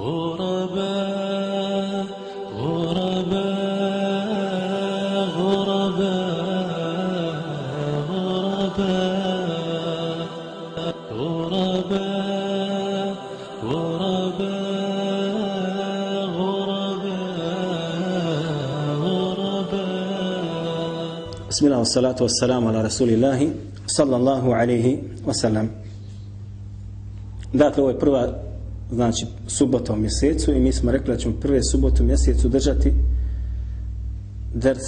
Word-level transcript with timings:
غرباء 0.00 1.92
غرباء 2.56 3.50
غرباء 5.36 6.70
غرباء 8.10 9.10
غرباء 11.20 12.10
غرباء 13.70 14.60
غرباء 19.04 19.90
بسم 21.50 21.64
الله 21.66 21.78
والصلاة 21.78 22.18
والسلام 22.20 22.62
على 22.68 22.80
رسول 22.88 23.10
الله 23.10 23.40
صلى 23.86 24.16
الله 24.16 24.44
عليه 24.54 24.86
وسلم. 25.28 25.66
Dakle, 27.52 27.82
ovo 27.82 27.90
je 27.90 27.98
prva 27.98 28.49
znači, 28.92 29.26
subota 29.46 29.92
u 29.92 29.96
mjesecu 29.96 30.52
i 30.52 30.60
mi 30.60 30.72
smo 30.72 30.92
rekli 30.92 31.14
da 31.14 31.20
ćemo 31.20 31.34
prve 31.40 31.62
subote 31.62 32.02
u 32.02 32.06
mjesecu 32.06 32.48
držati 32.48 32.92
ders 34.54 34.82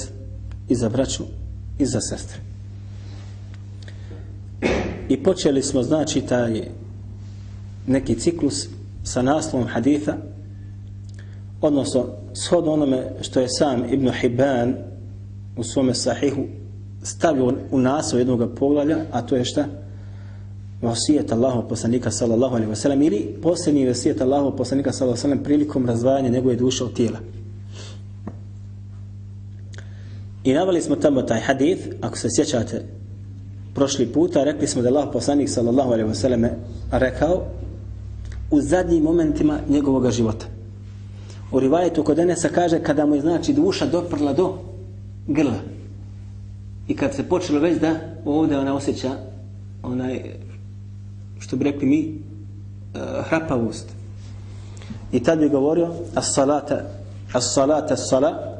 i 0.68 0.74
za 0.74 0.88
braću 0.88 1.24
i 1.78 1.86
za 1.86 2.00
sestre. 2.00 2.38
I 5.08 5.22
počeli 5.22 5.62
smo, 5.62 5.82
znači, 5.82 6.20
taj 6.20 6.62
neki 7.86 8.14
ciklus 8.14 8.68
sa 9.04 9.22
naslovom 9.22 9.68
haditha, 9.68 10.16
odnosno 11.60 12.06
shodno 12.34 12.72
onome 12.72 13.12
što 13.20 13.40
je 13.40 13.48
sam 13.48 13.92
Ibn 13.92 14.10
Hibban 14.10 14.74
u 15.56 15.64
svome 15.64 15.94
sahihu 15.94 16.42
stavio 17.02 17.54
u 17.70 17.78
naslov 17.78 18.20
jednog 18.20 18.50
poglavlja, 18.58 18.98
a 19.12 19.22
to 19.22 19.36
je 19.36 19.44
šta? 19.44 19.66
Vasijet 20.82 21.32
Allahu 21.32 21.68
poslanika 21.68 22.10
sallallahu 22.10 22.54
alaihi 22.54 22.72
wasallam 22.72 23.06
ili 23.06 23.38
posljednji 23.42 23.86
vasijet 23.86 24.20
Allahu 24.20 24.56
poslanika 24.56 24.92
sallallahu 24.92 25.26
alaihi 25.26 25.38
wasallam 25.38 25.44
prilikom 25.44 25.86
razdvajanja 25.86 26.28
njegove 26.28 26.56
duše 26.56 26.84
od 26.84 26.94
tijela. 26.94 27.18
I 30.44 30.52
navali 30.52 30.82
smo 30.82 30.96
tamo 30.96 31.22
taj 31.22 31.40
hadith, 31.40 31.82
ako 32.00 32.18
se 32.18 32.28
sjećate 32.30 32.82
prošli 33.74 34.06
puta, 34.06 34.44
rekli 34.44 34.66
smo 34.66 34.82
da 34.82 34.88
Allah 34.88 35.08
poslanik 35.12 35.48
sallallahu 35.48 35.92
alaihi 35.92 36.10
wasallam 36.10 36.48
rekao 36.90 37.46
u 38.50 38.60
zadnjim 38.60 39.02
momentima 39.02 39.58
njegovog 39.68 40.10
života. 40.10 40.46
U 41.52 41.60
rivajetu 41.60 42.04
kod 42.04 42.18
Enesa 42.18 42.48
kaže 42.48 42.82
kada 42.82 43.06
mu 43.06 43.14
je 43.14 43.20
znači 43.20 43.52
duša 43.52 43.86
doprla 43.86 44.32
do 44.32 44.58
grla. 45.26 45.60
I 46.88 46.96
kad 46.96 47.14
se 47.14 47.28
počelo 47.28 47.60
već 47.60 47.80
da 47.80 47.94
ovdje 48.24 48.58
ona 48.58 48.74
osjeća 48.74 49.10
onaj 49.82 50.22
što 51.42 51.56
bi 51.56 51.64
rekli 51.64 51.86
mi 51.86 52.00
eh, 52.00 52.98
uh, 52.98 53.26
hrapavost. 53.26 53.86
I 55.12 55.22
tad 55.22 55.38
bi 55.38 55.48
govorio 55.48 55.94
as-salata 56.14 56.80
as-salata 57.32 57.94
as-sala 57.94 58.58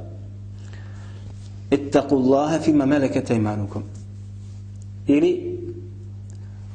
ittaqullaha 1.71 2.59
fima 2.59 2.87
malakat 2.87 3.31
imanukom. 3.31 3.83
Ili 5.07 5.59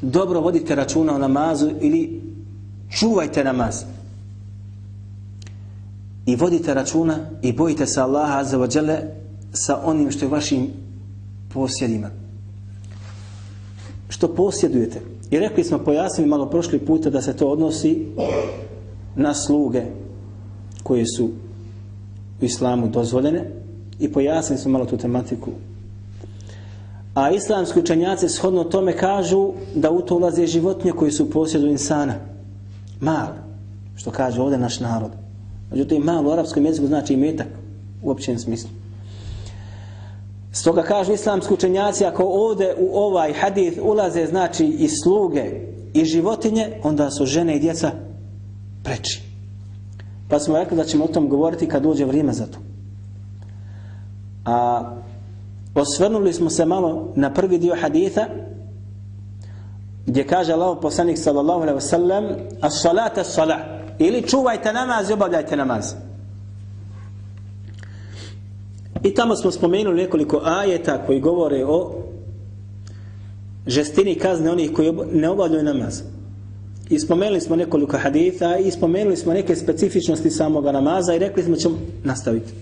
dobro 0.02 0.40
vodite 0.40 0.76
računa 0.76 1.16
o 1.16 1.18
namazu 1.18 1.72
ili 1.82 2.22
čuvajte 2.90 3.44
namaz. 3.44 3.84
I 6.26 6.36
vodite 6.36 6.74
računa 6.74 7.18
i 7.42 7.54
bojite 7.54 7.86
se 7.86 8.02
Allaha 8.02 8.40
azza 8.40 8.58
wa 8.58 8.76
jalla 8.76 8.98
sa 9.54 9.82
onim 9.84 10.12
što 10.12 10.26
je 10.26 10.30
vašim 10.30 10.68
posjedima. 11.54 12.10
Što 14.10 14.36
posjedujete. 14.36 15.17
I 15.32 15.40
rekli 15.40 15.64
smo, 15.64 15.80
pojasnili 15.80 16.30
malo 16.30 16.50
prošli 16.50 16.80
puta 16.80 17.10
da 17.10 17.22
se 17.22 17.38
to 17.38 17.50
odnosi 17.50 18.06
na 19.16 19.34
sluge 19.34 19.84
koje 20.84 21.06
su 21.06 21.26
u 22.42 22.46
islamu 22.46 22.88
dozvoljene 22.88 23.52
i 24.00 24.12
pojasnili 24.12 24.62
smo 24.62 24.72
malo 24.72 24.86
tu 24.86 24.98
tematiku. 24.98 25.52
A 27.14 27.32
islamski 27.32 27.80
učenjaci 27.80 28.30
shodno 28.30 28.64
tome 28.64 28.98
kažu 28.98 29.52
da 29.76 29.92
u 29.92 30.02
to 30.02 30.16
ulaze 30.16 30.48
životinje 30.48 30.92
koji 30.92 31.12
su 31.12 31.24
u 31.24 31.30
posjedu 31.30 31.68
insana. 31.68 32.14
Mal, 33.00 33.28
što 33.96 34.12
kaže 34.12 34.42
ovdje 34.42 34.58
naš 34.58 34.80
narod. 34.80 35.12
Međutim, 35.72 36.04
mal 36.04 36.28
u 36.28 36.32
arapskom 36.32 36.66
jeziku 36.66 36.88
znači 36.88 37.14
i 37.14 37.18
metak 37.18 37.48
u 38.04 38.12
općem 38.12 38.40
smislu. 38.40 38.70
Stoga 40.60 40.84
kaže 40.84 41.14
islamski 41.14 41.54
učenjaci, 41.54 42.06
ako 42.06 42.24
ovde 42.24 42.76
u 42.80 42.98
ovaj 42.98 43.34
hadith 43.34 43.80
ulaze 43.84 44.26
znači 44.26 44.66
i 44.66 44.88
sluge 44.88 45.52
i 45.94 46.06
životinje, 46.06 46.80
onda 46.84 47.12
su 47.12 47.26
žene 47.26 47.56
i 47.56 47.60
djeca 47.60 47.92
preči. 48.84 49.22
Pa 50.30 50.40
smo 50.40 50.58
rekli 50.58 50.78
da 50.78 50.84
ćemo 50.84 51.04
o 51.04 51.08
tom 51.08 51.30
govoriti 51.30 51.68
kad 51.68 51.86
uđe 51.86 52.06
vrijeme 52.06 52.34
za 52.34 52.46
to. 52.46 52.60
A 54.46 54.84
osvrnuli 55.76 56.34
smo 56.34 56.50
se 56.50 56.66
malo 56.66 57.14
na 57.16 57.34
prvi 57.34 57.58
dio 57.58 57.76
haditha 57.82 58.26
gdje 60.06 60.28
kaže 60.28 60.54
Allah 60.54 60.78
poslanik 60.82 61.18
sallallahu 61.18 61.62
alaihi 61.62 61.80
wa 61.80 61.90
sallam 61.90 62.26
as 62.62 62.82
salata 62.82 63.24
salat 63.24 63.62
ili 64.00 64.28
čuvajte 64.28 64.74
namaz 64.74 65.10
i 65.10 65.14
obavljajte 65.14 65.56
namaz. 65.56 66.07
I 69.04 69.14
tamo 69.14 69.36
smo 69.36 69.52
spomenuli 69.52 70.02
nekoliko 70.02 70.42
ajeta 70.44 71.04
koji 71.06 71.20
govore 71.20 71.66
o 71.66 72.04
žestini 73.68 74.16
kazne 74.16 74.52
onih 74.52 74.72
koji 74.74 74.94
ne 75.14 75.30
obavljaju 75.30 75.64
namaz. 75.64 76.02
I 76.90 77.00
spomenuli 77.00 77.42
smo 77.42 77.56
nekoliko 77.56 77.98
haditha 77.98 78.58
i 78.58 78.72
spomenuli 78.72 79.18
smo 79.18 79.34
neke 79.34 79.56
specifičnosti 79.56 80.32
samoga 80.32 80.72
namaza 80.72 81.16
i 81.16 81.20
rekli 81.20 81.44
smo 81.44 81.56
ćemo 81.56 81.78
nastaviti. 82.04 82.54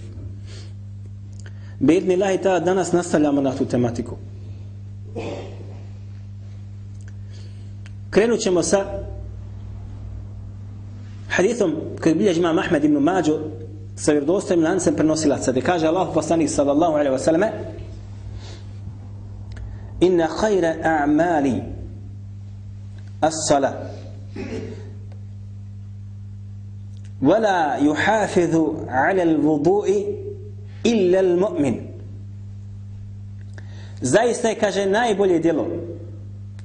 Bidni 1.80 2.16
lahi 2.16 2.38
ta 2.38 2.60
danas 2.60 2.92
nastavljamo 2.92 3.42
na 3.42 3.56
tu 3.56 3.66
tematiku. 3.66 4.16
Krenut 8.10 8.40
ćemo 8.40 8.64
sa 8.64 8.86
hadithom 11.30 11.74
koji 12.02 12.16
bilježi 12.16 12.40
imam 12.40 12.60
Ahmed 12.60 12.84
ibn 12.84 12.98
Mađo 12.98 13.40
sa 13.97 14.13
vjerodostojnim 14.13 14.65
lancem 14.65 14.95
prenosilaca 14.95 15.51
gdje 15.51 15.63
kaže 15.63 15.87
Allah 15.87 16.09
poslanik 16.15 16.51
sallallahu 16.51 16.93
alaihi 16.93 17.13
wa 17.13 17.19
sallam 17.19 17.43
inna 20.01 20.29
khayra 20.29 20.75
a'mali 20.85 21.63
as-sala 23.21 23.73
ولا 27.23 27.77
يحافظ 27.77 28.55
على 28.89 29.23
الوضوء 29.23 29.89
إلا 30.87 31.21
المؤمن 31.21 31.75
zaista 34.03 34.49
je 34.49 34.55
kaže 34.55 34.87
najbolje 34.87 35.39
djelo 35.39 35.67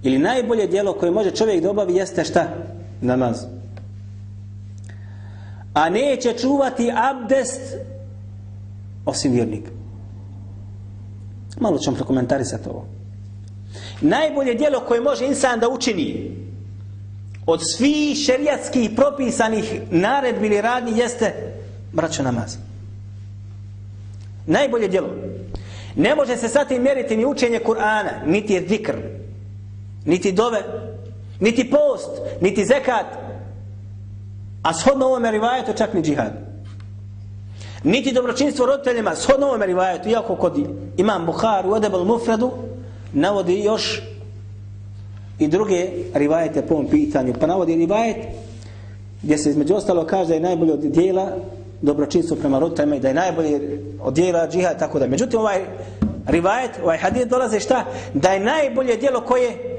ili 0.03 0.19
najbolje 0.19 0.67
djelo 0.67 0.93
koje 0.93 1.11
može 1.11 1.31
čovjek 1.31 1.63
da 1.63 1.69
obavi 1.69 1.95
jeste 1.95 2.23
šta? 2.23 2.47
namaz 3.01 3.45
a 5.75 5.88
neće 5.88 6.32
čuvati 6.32 6.92
abdest 6.94 7.60
osim 9.06 9.32
vjernik. 9.32 9.64
Malo 11.60 11.78
ćemo 11.78 11.97
prokomentarisati 11.97 12.69
ovo. 12.69 12.86
Najbolje 14.00 14.54
dijelo 14.54 14.80
koje 14.80 15.00
može 15.00 15.26
insan 15.26 15.60
da 15.60 15.69
učini 15.69 16.36
od 17.47 17.60
svih 17.76 18.19
šerijatskih 18.19 18.91
propisanih 18.97 19.80
naredbi 19.91 20.47
ili 20.47 20.60
radnji 20.60 20.98
jeste 20.98 21.34
braćo 21.92 22.22
namaz. 22.22 22.56
Najbolje 24.47 24.88
dijelo. 24.88 25.09
Ne 25.97 26.14
može 26.14 26.36
se 26.36 26.48
sad 26.48 26.70
mjeriti 26.70 27.16
ni 27.16 27.26
učenje 27.26 27.60
Kur'ana, 27.66 28.26
niti 28.26 28.53
je 28.53 28.69
zikr, 28.69 28.94
niti 30.04 30.32
dove, 30.32 30.62
niti 31.41 31.70
post, 31.70 32.10
niti 32.41 32.64
zekat, 32.64 33.06
A 34.62 34.75
shodno 34.75 35.06
ovome 35.06 35.31
rivajetu 35.31 35.72
čak 35.76 35.94
ni 35.94 36.03
džihad. 36.03 36.33
Niti 37.84 38.12
dobročinstvo 38.12 38.66
roditeljima, 38.66 39.15
shodno 39.15 39.47
ovome 39.47 39.66
rivajetu, 39.66 40.09
iako 40.09 40.36
kod 40.36 40.59
imam 40.97 41.27
Bukhar 41.27 41.66
u 41.66 41.77
Edebel 41.77 42.04
Mufredu, 42.04 42.51
navodi 43.12 43.65
još 43.65 44.03
i 45.39 45.48
druge 45.48 45.89
rivajete 46.15 46.62
po 46.62 46.74
ovom 46.74 46.86
pitanju. 46.86 47.34
Pa 47.41 47.47
navodi 47.47 47.77
rivajet 47.77 48.16
gdje 49.22 49.39
se 49.39 49.51
između 49.51 49.74
ostalo 49.74 50.07
kaže 50.07 50.28
da 50.28 50.34
je 50.34 50.41
najbolje 50.41 50.72
od 50.72 50.80
dijela 50.80 51.28
dobročinstvo 51.80 52.36
prema 52.36 52.59
roditeljima 52.59 52.97
i 52.97 53.01
da 53.01 53.09
je 53.09 53.15
najbolje 53.15 53.60
od 54.03 54.15
dijela 54.15 54.48
džihad, 54.48 54.78
tako 54.78 54.98
da. 54.98 55.06
Međutim, 55.06 55.41
ovaj 55.41 55.60
rivajet, 56.27 56.71
ovaj 56.84 56.98
hadid 56.98 57.28
dolaze 57.28 57.60
šta? 57.60 57.84
Da 58.15 58.28
je 58.28 58.41
najbolje 58.41 58.97
dijelo 58.97 59.21
koje 59.21 59.69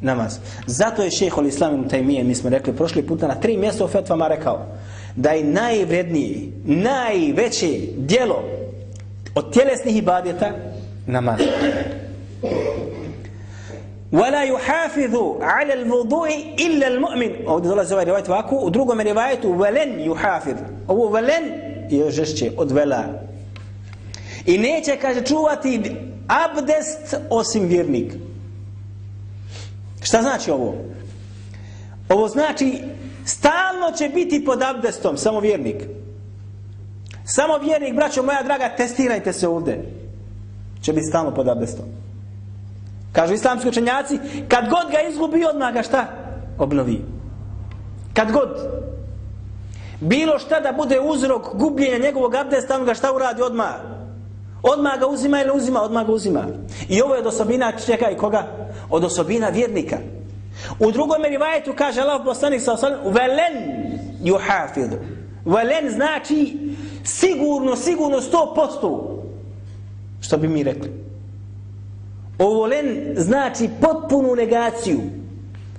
namaz. 0.00 0.38
Zato 0.66 1.02
je 1.02 1.10
šehol 1.10 1.46
islam 1.46 1.74
ibn 1.74 1.88
Taymiye, 1.88 2.24
mi 2.24 2.34
smo 2.34 2.50
rekli 2.50 2.76
prošli 2.76 3.06
puta 3.06 3.28
na 3.28 3.34
tri 3.34 3.56
mjesta 3.56 3.84
u 3.84 3.88
fetvama 3.88 4.28
rekao 4.28 4.66
da 5.16 5.30
je 5.30 5.44
najvrednije, 5.44 6.48
najveće 6.64 7.78
dijelo 7.96 8.44
od 9.34 9.52
tjelesnih 9.52 9.96
ibadeta 9.96 10.52
namaz. 11.06 11.40
ولا 14.12 14.42
يحافظ 14.42 15.14
على 15.40 15.72
الوضوء 15.72 16.28
إلا 16.58 16.86
المؤمن 16.88 17.30
ovdje 17.46 17.68
dolazi 17.68 17.92
ovaj 17.94 18.04
rivajet 18.04 18.28
ovako 18.28 18.56
u 18.56 18.70
drugom 18.70 19.00
rivajetu 19.00 19.52
velen 19.52 19.90
yuhafiz 19.98 20.56
ovo 20.88 21.10
velen 21.10 21.44
je 21.90 22.10
žešće 22.10 22.50
od 22.56 22.72
vela 22.72 23.04
i 24.46 24.58
neće 24.58 24.96
kaže 24.96 25.22
čuvati 25.22 25.80
abdest 26.28 27.16
osim 27.30 27.68
vjernik 27.68 28.12
šta 30.01 30.21
znači 30.21 30.51
ovo 30.51 30.75
ovo 32.09 32.27
znači 32.27 32.83
stalno 33.25 33.91
će 33.97 34.09
biti 34.09 34.45
pod 34.45 34.61
abdestom 34.61 35.17
samo 35.17 35.39
vjernik 35.39 35.83
samo 37.25 37.57
vjernik 37.57 37.95
braćo 37.95 38.23
moja 38.23 38.43
draga 38.43 38.75
testirajte 38.77 39.33
se 39.33 39.47
ovdje 39.47 39.83
će 40.81 40.93
biti 40.93 41.07
stalno 41.07 41.33
pod 41.33 41.47
abdestom 41.47 41.85
Kažu 43.11 43.33
islamski 43.33 43.69
učenjaci, 43.69 44.19
kad 44.47 44.69
god 44.69 44.91
ga 44.91 45.09
izgubi, 45.09 45.45
odmah 45.45 45.73
ga 45.73 45.83
šta? 45.83 46.07
Obnovi. 46.57 47.01
Kad 48.13 48.31
god. 48.31 48.49
Bilo 49.99 50.39
šta 50.39 50.59
da 50.59 50.71
bude 50.71 50.99
uzrok 50.99 51.55
gubljenja 51.55 51.97
njegovog 51.97 52.35
abdesta, 52.35 52.75
on 52.75 52.85
ga 52.85 52.93
šta 52.93 53.13
uradi 53.15 53.41
odmah? 53.41 53.73
Odmah 54.63 54.99
ga 54.99 55.07
uzima 55.07 55.41
ili 55.41 55.51
uzima? 55.55 55.81
Odmah 55.81 56.05
ga 56.05 56.13
uzima. 56.13 56.45
I 56.89 57.01
ovo 57.01 57.13
je 57.13 57.19
od 57.19 57.27
osobina, 57.27 57.71
čega 57.85 58.09
i 58.09 58.17
koga? 58.17 58.47
Od 58.89 59.03
osobina 59.03 59.49
vjernika. 59.49 59.97
U 60.79 60.91
drugom 60.91 61.23
rivajetu 61.23 61.73
kaže 61.77 62.01
Allah 62.01 62.21
poslanik 62.25 62.61
sa 62.61 62.73
osalim, 62.73 62.97
velen 63.03 63.55
juhafidu. 64.23 64.97
Velen 65.45 65.89
znači 65.89 66.57
sigurno, 67.03 67.75
sigurno 67.75 68.21
sto 68.21 68.53
posto. 68.55 69.17
Što 70.21 70.37
bi 70.37 70.47
mi 70.47 70.63
rekli? 70.63 70.91
Ovo 72.39 72.65
len 72.65 73.13
znači 73.17 73.69
potpunu 73.81 74.35
negaciju. 74.35 74.99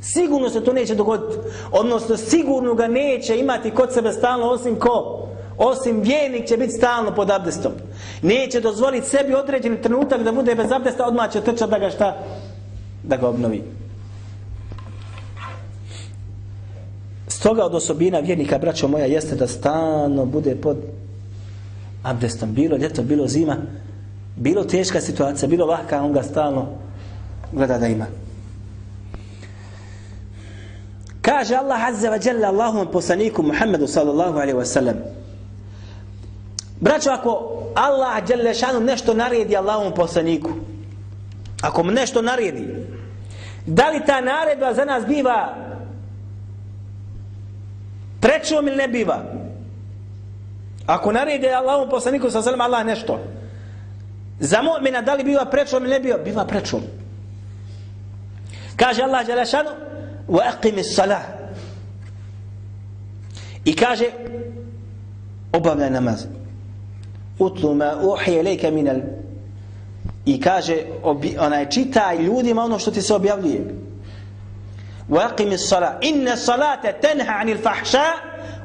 Sigurno 0.00 0.50
se 0.50 0.64
to 0.64 0.72
neće 0.72 0.94
dogoditi. 0.94 1.38
Odnosno, 1.72 2.16
sigurno 2.16 2.74
ga 2.74 2.86
neće 2.86 3.38
imati 3.38 3.70
kod 3.70 3.92
sebe 3.92 4.12
stalno, 4.12 4.46
osim 4.46 4.76
ko? 4.78 5.28
Osim 5.58 6.00
vjernik 6.00 6.48
će 6.48 6.56
biti 6.56 6.72
stalno 6.72 7.14
pod 7.14 7.30
abdestom. 7.30 7.72
Neće 8.22 8.60
dozvoliti 8.60 9.08
sebi 9.08 9.34
određeni 9.34 9.82
trenutak 9.82 10.22
da 10.22 10.32
bude 10.32 10.54
bez 10.54 10.72
abdesta, 10.72 11.06
odmah 11.06 11.30
će 11.30 11.40
trčati 11.40 11.70
da 11.70 11.78
ga 11.78 11.90
šta? 11.90 12.16
Da 13.02 13.16
ga 13.16 13.28
obnovi. 13.28 13.62
Stoga 17.28 17.64
od 17.64 17.74
osobina 17.74 18.18
vjernika, 18.18 18.58
braćo 18.58 18.88
moja, 18.88 19.06
jeste 19.06 19.34
da 19.34 19.46
stalno 19.46 20.24
bude 20.24 20.56
pod 20.56 20.76
abdestom. 22.02 22.54
Bilo 22.54 22.76
ljeto, 22.76 23.02
bilo 23.02 23.26
zima, 23.28 23.56
bilo 24.36 24.64
teška 24.64 25.00
situacija, 25.00 25.48
bilo 25.48 25.66
lahka, 25.66 26.02
on 26.02 26.12
ga 26.12 26.22
stalno 26.22 26.66
gleda 27.52 27.78
da 27.78 27.86
ima. 27.86 28.06
Kaže 31.22 31.54
Allah 31.54 31.88
Azza 31.88 32.10
wa 32.10 32.26
Jalla 32.26 32.48
Allahum 32.48 32.86
poslaniku 32.92 33.42
Muhammedu 33.42 33.86
sallallahu 33.86 34.38
alaihi 34.38 34.58
wa 34.58 34.64
sallam 34.64 34.96
Braćo, 36.82 37.10
ako 37.10 37.62
Allah 37.74 38.26
Đelešanu 38.26 38.72
šanu 38.72 38.86
nešto 38.86 39.14
naredi 39.14 39.56
Allahom 39.56 39.94
poslaniku 39.94 40.50
ako 41.62 41.82
mu 41.82 41.90
nešto 41.90 42.22
naredi 42.22 42.86
da 43.66 43.88
li 43.88 44.00
ta 44.06 44.20
naredba 44.20 44.74
za 44.74 44.84
nas 44.84 45.06
biva 45.06 45.54
prečom 48.20 48.68
ili 48.68 48.76
ne 48.76 48.88
biva 48.88 49.22
ako 50.86 51.12
naredi 51.12 51.48
Allahom 51.48 51.90
poslaniku 51.90 52.30
sallallahu 52.30 52.62
alaihi 52.62 52.74
Allah 52.74 52.86
nešto 52.86 53.18
Za 54.40 54.62
mu'mina 54.62 55.02
da 55.02 55.14
li 55.14 55.24
biva 55.24 55.44
prečom 55.44 55.84
ili 55.84 55.92
ne 55.92 56.00
biva? 56.00 56.18
Biva 56.18 56.44
prečom. 56.44 56.80
Kaže 58.76 59.02
Allah 59.02 59.26
Đelešanu 59.26 59.70
wa 60.28 60.42
aqimis 60.50 60.94
salah. 60.94 61.22
I 63.64 63.76
kaže 63.76 64.06
obavljaj 65.52 65.90
namaz. 65.90 66.26
Utlu 67.42 67.74
ma 67.74 67.96
uhije 68.02 68.42
lejka 68.42 68.70
minal 68.70 69.00
I 70.24 70.40
kaže 70.40 70.76
onaj 71.38 71.68
čitaj 71.70 72.18
ljudima 72.18 72.64
ono 72.64 72.78
što 72.78 72.90
ti 72.90 73.02
se 73.02 73.14
objavljuje. 73.14 73.74
Wa 75.10 75.28
aqimi 75.30 75.58
salah. 75.58 75.94
Inna 76.00 76.36
salate 76.36 76.94
tenha 77.00 77.32
anil 77.40 77.58
fahša 77.58 78.04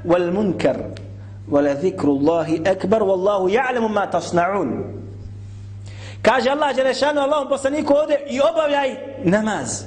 wal 0.06 0.31
munkar. 0.33 0.77
Wala 1.50 1.81
zikru 1.81 2.12
Allahi 2.12 2.62
akbar 2.65 3.01
wallahu 3.01 3.50
ja'lamu 3.50 3.89
ma 3.89 4.06
tasna'un. 4.12 4.83
Kaže 6.21 6.50
Allah 6.50 6.75
Đelešanu 6.75 7.21
Allahom 7.21 7.50
poslaniku 7.50 7.94
ovdje 7.94 8.25
i 8.29 8.39
obavljaj 8.41 8.95
namaz. 9.24 9.83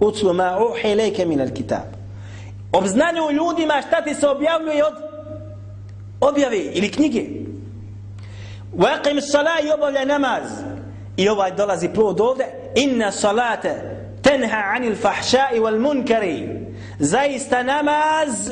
Uclu 0.00 0.32
ma 0.32 0.58
uhi 0.58 0.94
lejke 0.94 1.26
min 1.26 1.40
al 1.40 1.50
kitab. 1.50 1.88
Obznanju 2.72 3.30
ljudima 3.32 3.82
šta 3.86 4.02
ti 4.02 4.14
se 4.14 4.28
objavljuje 4.28 4.84
od 4.84 5.09
objave 6.20 6.58
ili 6.58 6.90
knjige. 6.90 7.24
Waqim 8.76 9.20
salat 9.20 9.64
i 9.64 9.72
obavljaj 9.72 10.06
namaz. 10.06 10.42
I 11.16 11.28
ovaj 11.28 11.50
dolazi 11.50 11.88
plod 11.88 12.20
ovde. 12.20 12.44
Inna 12.74 13.12
salate 13.12 14.00
tenha 14.22 14.62
anil 14.76 14.96
fahšai 14.96 15.60
wal 15.60 15.80
munkari. 15.80 16.48
Zaista 16.98 17.62
namaz 17.62 18.50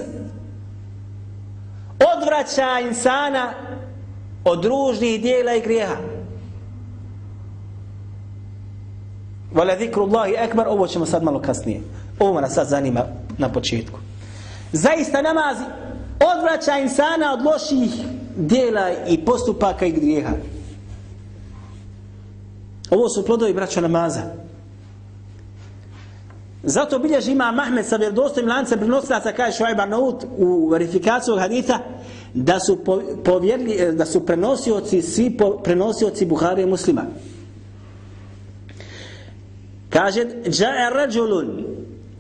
odvraća 2.16 2.88
insana 2.88 3.52
od 4.44 4.64
ružnih 4.64 5.22
dijela 5.22 5.54
i 5.54 5.60
grijeha. 5.60 5.96
Vala 9.52 9.78
zikru 9.78 10.02
Allahi 10.02 10.34
ekbar, 10.38 10.66
ovo 10.68 10.86
ćemo 10.86 11.06
sad 11.06 11.22
malo 11.22 11.40
kasnije. 11.40 11.80
Ovo 12.18 12.40
nas 12.40 12.54
sad 12.54 12.66
zanima 12.66 13.04
na 13.38 13.52
početku. 13.52 13.98
Zaista 14.72 15.22
namazi 15.22 15.64
odvraća 16.20 16.78
insana 16.78 17.32
od 17.32 17.44
loših 17.44 17.90
dijela 18.36 18.90
i 19.08 19.24
postupaka 19.24 19.86
i 19.86 19.92
grijeha. 19.92 20.32
Ovo 22.90 23.08
su 23.08 23.24
plodovi 23.24 23.54
braća 23.54 23.80
namaza. 23.80 24.22
Zato 26.62 26.98
bilježi 26.98 27.32
ima 27.32 27.52
Mahmed 27.52 27.86
sa 27.86 27.96
vjerodostojim 27.96 28.48
lancem 28.48 28.78
prenosilaca 28.78 29.32
kaže 29.32 29.56
Šuajba 29.56 29.86
Naut 29.86 30.24
u 30.38 30.68
verifikaciju 30.68 31.36
haditha 31.36 31.78
da 32.34 32.60
su 32.60 32.78
povjerli, 33.24 33.76
eh, 33.78 33.92
da 33.92 34.06
su 34.06 34.26
prenosioci 34.26 35.02
svi 35.02 35.36
po, 35.36 35.50
prenosioci 35.50 36.26
Buhari 36.26 36.62
i 36.62 36.66
Muslima. 36.66 37.02
Kaže 39.90 40.24
Ja'a 40.44 40.94
rajulun 40.94 41.64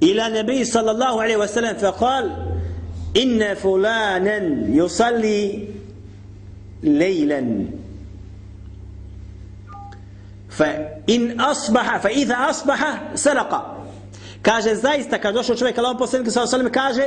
ila 0.00 0.28
nabi 0.28 0.64
sallallahu 0.64 1.18
alejhi 1.18 1.40
ve 1.40 1.48
sellem 1.48 1.76
fa 1.80 1.92
qal 2.00 2.47
إن 3.18 3.54
فلانا 3.54 4.36
يصلي 4.68 5.68
ليلا. 6.82 7.64
فإن 10.50 11.40
أصبح 11.40 11.96
فإذا 11.96 12.34
أصبح 12.34 13.02
سرق 13.14 13.76
كاجي 14.44 14.74
زايز 14.74 15.08
تكادوش 15.08 15.52
شوي 15.52 15.72
كلام 15.72 15.96
بوسيلة 15.96 16.28
صلى 16.30 16.44
الله 16.44 16.54
عليه 16.54 16.64
وسلم 16.64 16.68
كاجي 16.68 17.06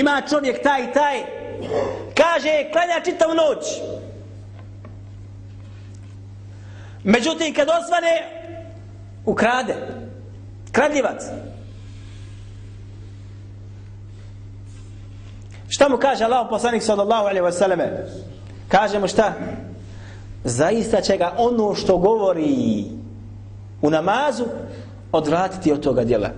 إما 0.00 0.20
تشوفيك 0.20 0.58
تاي 0.64 0.86
تاي. 0.86 1.24
كاجي 2.14 2.64
كلا 2.74 2.98
تشيتا 2.98 3.26
ونوتش 3.26 3.66
Međutim, 7.04 7.54
kad 7.54 7.68
osvane, 7.68 8.14
ukrade. 9.26 9.74
يبات 10.94 11.22
Šta 15.72 15.88
mu 15.88 15.96
kaže 15.96 16.24
Allah 16.24 16.46
poslanik 16.50 16.82
sallallahu 16.82 17.26
alaihi 17.26 17.40
wasallam? 17.40 17.80
Kaže 18.68 18.98
mu 18.98 19.08
šta? 19.08 19.32
Zaista 20.44 21.00
će 21.00 21.16
ga 21.16 21.32
ono 21.38 21.74
što 21.74 21.98
govori 21.98 22.84
u 23.82 23.90
namazu 23.90 24.44
odvratiti 25.12 25.72
od 25.72 25.80
toga 25.80 26.04
djela. 26.04 26.28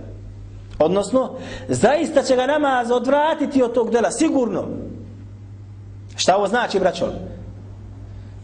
Odnosno, 0.79 1.35
zaista 1.67 2.23
će 2.23 2.35
ga 2.35 2.45
namaz 2.45 2.91
odvratiti 2.91 3.63
od 3.63 3.73
tog 3.73 3.91
djela, 3.91 4.11
sigurno. 4.11 4.63
Šta 6.15 6.37
ovo 6.37 6.47
znači, 6.47 6.79
braćo? 6.79 7.05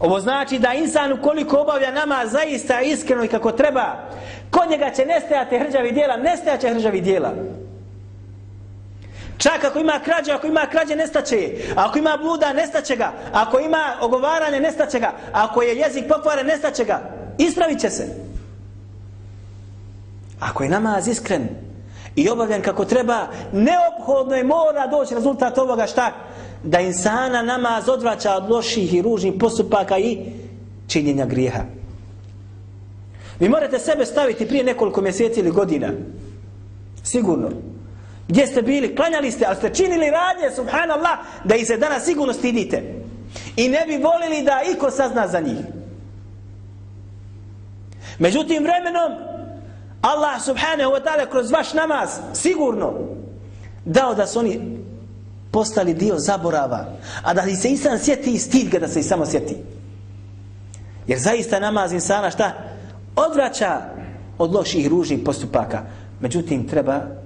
Ovo 0.00 0.20
znači 0.20 0.58
da 0.58 0.72
insan 0.72 1.12
ukoliko 1.12 1.60
obavlja 1.60 1.90
namaz 1.90 2.32
zaista 2.32 2.80
iskreno 2.80 3.24
i 3.24 3.28
kako 3.28 3.52
treba, 3.52 3.96
kod 4.50 4.70
njega 4.70 4.90
će 4.90 5.06
nestajati 5.06 5.58
hrđavi 5.58 5.92
djela, 5.92 6.16
nestajaće 6.16 6.68
hrđavi 6.68 7.00
djela. 7.00 7.32
Čak 9.42 9.64
ako 9.64 9.78
ima 9.78 10.00
krađe, 10.04 10.32
ako 10.32 10.46
ima 10.46 10.66
krađe, 10.70 10.96
nestaće 10.96 11.36
je. 11.36 11.72
Ako 11.76 11.98
ima 11.98 12.16
bluda, 12.22 12.52
nestaće 12.52 12.96
ga. 12.96 13.12
Ako 13.32 13.58
ima 13.58 13.94
ogovaranje, 14.00 14.60
nestaće 14.60 15.00
ga. 15.00 15.12
Ako 15.32 15.62
je 15.62 15.76
jezik 15.76 16.04
pokvaren, 16.08 16.46
nestaće 16.46 16.84
ga. 16.84 17.00
Ispravit 17.38 17.80
će 17.80 17.90
se. 17.90 18.06
Ako 20.40 20.62
je 20.62 20.70
namaz 20.70 21.08
iskren 21.08 21.48
i 22.16 22.28
obavljen 22.28 22.62
kako 22.62 22.84
treba, 22.84 23.26
neophodno 23.52 24.36
je 24.36 24.44
mora 24.44 24.86
doći 24.86 25.14
rezultat 25.14 25.58
ovoga 25.58 25.86
šta? 25.86 26.12
Da 26.62 26.80
insana 26.80 27.42
namaz 27.42 27.88
odvraća 27.88 28.36
od 28.36 28.50
loših 28.50 28.94
i 28.94 29.02
ružnih 29.02 29.34
postupaka 29.40 29.98
i 29.98 30.18
činjenja 30.86 31.26
grijeha. 31.26 31.62
Vi 33.40 33.48
morate 33.48 33.78
sebe 33.78 34.06
staviti 34.06 34.48
prije 34.48 34.64
nekoliko 34.64 35.00
mjeseci 35.00 35.40
ili 35.40 35.50
godina. 35.50 35.88
Sigurno. 37.02 37.71
Gdje 38.32 38.46
ste 38.46 38.62
bili? 38.62 38.96
Klanjali 38.96 39.30
ste, 39.30 39.44
ali 39.46 39.56
ste 39.56 39.74
činili 39.74 40.10
radnje, 40.10 40.56
subhanallah, 40.56 41.18
da 41.44 41.54
ih 41.54 41.66
se 41.66 41.76
danas 41.76 42.04
sigurno 42.04 42.32
stidite. 42.32 42.82
I 43.56 43.68
ne 43.68 43.84
bi 43.86 43.96
volili 43.96 44.42
da 44.42 44.62
iko 44.72 44.90
sazna 44.90 45.28
za 45.28 45.40
njih. 45.40 45.58
Međutim, 48.18 48.62
vremenom, 48.62 49.12
Allah 50.02 50.42
subhanahu 50.42 50.92
wa 50.92 51.02
ta'ala 51.04 51.30
kroz 51.30 51.50
vaš 51.50 51.72
namaz, 51.72 52.10
sigurno, 52.34 52.94
dao 53.84 54.14
da 54.14 54.26
su 54.26 54.38
oni 54.38 54.78
postali 55.50 55.94
dio 55.94 56.18
zaborava, 56.18 56.86
a 57.22 57.34
da 57.34 57.42
se 57.56 57.70
insan 57.70 57.98
sjeti 57.98 58.32
i 58.32 58.38
stid 58.38 58.70
ga 58.70 58.78
da 58.78 58.88
se 58.88 59.00
i 59.00 59.02
samo 59.02 59.26
sjeti. 59.26 59.56
Jer 61.06 61.18
zaista 61.18 61.60
namaz 61.60 61.92
insana 61.92 62.30
šta? 62.30 62.52
Odvraća 63.16 63.80
od 64.38 64.54
loših 64.54 64.88
ružnih 64.88 65.20
postupaka. 65.24 65.82
Međutim, 66.20 66.68
treba 66.68 67.21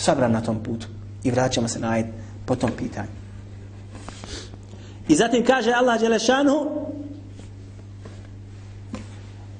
sabran 0.00 0.32
na 0.32 0.40
tom 0.40 0.62
putu. 0.62 0.86
I 1.24 1.30
vraćamo 1.30 1.68
se 1.68 1.80
na 1.80 1.90
ajed 1.92 2.06
po 2.46 2.56
tom 2.56 2.70
pitanju. 2.78 3.08
I 5.08 5.14
zatim 5.14 5.44
kaže 5.44 5.72
Allah 5.72 6.00
Đelešanu 6.00 6.80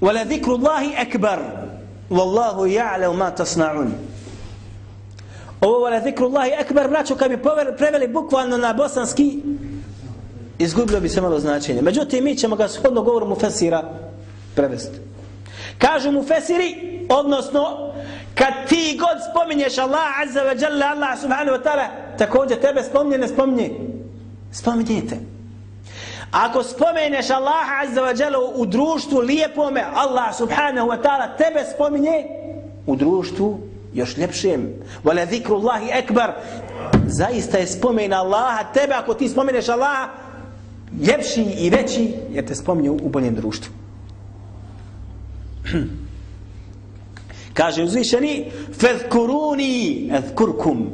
وَلَا 0.00 0.24
ذِكْرُ 0.24 0.50
اللَّهِ 0.56 0.84
أَكْبَرُ 1.04 1.40
وَاللَّهُ 2.10 2.56
يَعْلَوْ 2.68 3.12
مَا 3.12 3.30
تَصْنَعُونَ 3.30 3.92
Ovo 5.60 5.78
vala 5.80 6.00
zikru 6.00 6.26
Allahi 6.26 6.52
akbar, 6.52 6.88
braćo, 6.88 7.14
kad 7.14 7.30
bi 7.30 7.38
preveli 7.76 8.08
bukvalno 8.08 8.56
na 8.56 8.72
bosanski, 8.72 9.42
izgubilo 10.58 11.00
bi 11.00 11.08
se 11.08 11.20
malo 11.20 11.40
značenje. 11.40 11.82
Međutim, 11.82 12.24
mi 12.24 12.36
ćemo 12.36 12.56
ga 12.56 12.68
shodno 12.68 13.02
govoru 13.02 13.28
mu 13.28 13.34
fesira 13.34 13.92
prevesti. 14.54 14.98
Kažu 15.78 16.12
mu 16.12 16.22
fesiri, 16.22 17.06
odnosno 17.08 17.89
kad 18.34 18.68
ti 18.68 18.98
god 19.00 19.18
spominješ 19.30 19.78
Allah 19.78 20.20
Azza 20.22 20.40
wa 20.40 20.62
Jalla, 20.62 20.86
Allah 20.86 21.20
Subhanahu 21.20 21.56
wa 21.56 21.62
ta'ala, 21.62 21.86
također 22.18 22.60
tebe 22.60 22.82
spominje, 22.82 23.18
ne 23.18 23.28
spominje. 23.28 23.70
Spominjite. 24.52 25.16
Ako 26.30 26.62
spomeneš 26.62 27.30
Allaha 27.30 27.82
Azza 27.82 28.02
wa 28.02 28.20
Jalla 28.20 28.38
u 28.54 28.66
društvu 28.66 29.18
lijepome, 29.20 29.84
Allah 29.94 30.36
Subhanahu 30.36 30.88
wa 30.88 31.02
ta'ala 31.02 31.36
tebe 31.36 31.64
spominje 31.74 32.24
u 32.86 32.96
društvu 32.96 33.60
još 33.94 34.16
ljepšem. 34.16 34.68
Vala 35.04 35.26
zikru 35.26 35.54
Allahi 35.56 35.90
ekbar. 35.92 36.32
Zaista 37.06 37.58
je 37.58 37.66
spomen 37.66 38.12
Allaha 38.12 38.72
tebe 38.72 38.94
ako 38.94 39.14
ti 39.14 39.28
spomeneš 39.28 39.68
Allaha 39.68 40.08
ljepši 41.00 41.42
i 41.42 41.70
veći 41.70 42.14
jer 42.30 42.46
te 42.46 42.54
spominje 42.54 42.90
u 42.90 43.08
boljem 43.08 43.34
društvu. 43.34 43.72
Kaže 47.60 47.82
uzvišeni 47.82 48.50
Fezkuruni 48.72 50.10
Ezkurkum 50.12 50.90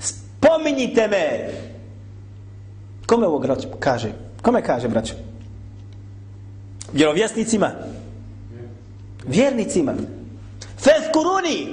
Spominjite 0.00 1.08
me 1.08 1.50
Kome 3.06 3.26
ovo 3.26 3.44
kaže? 3.80 4.12
Kome 4.42 4.62
kaže, 4.62 4.88
braćo? 4.88 5.14
Vjerovjesnicima? 6.92 7.70
Vjernicima. 9.26 9.94
Fezkuruni. 10.78 11.68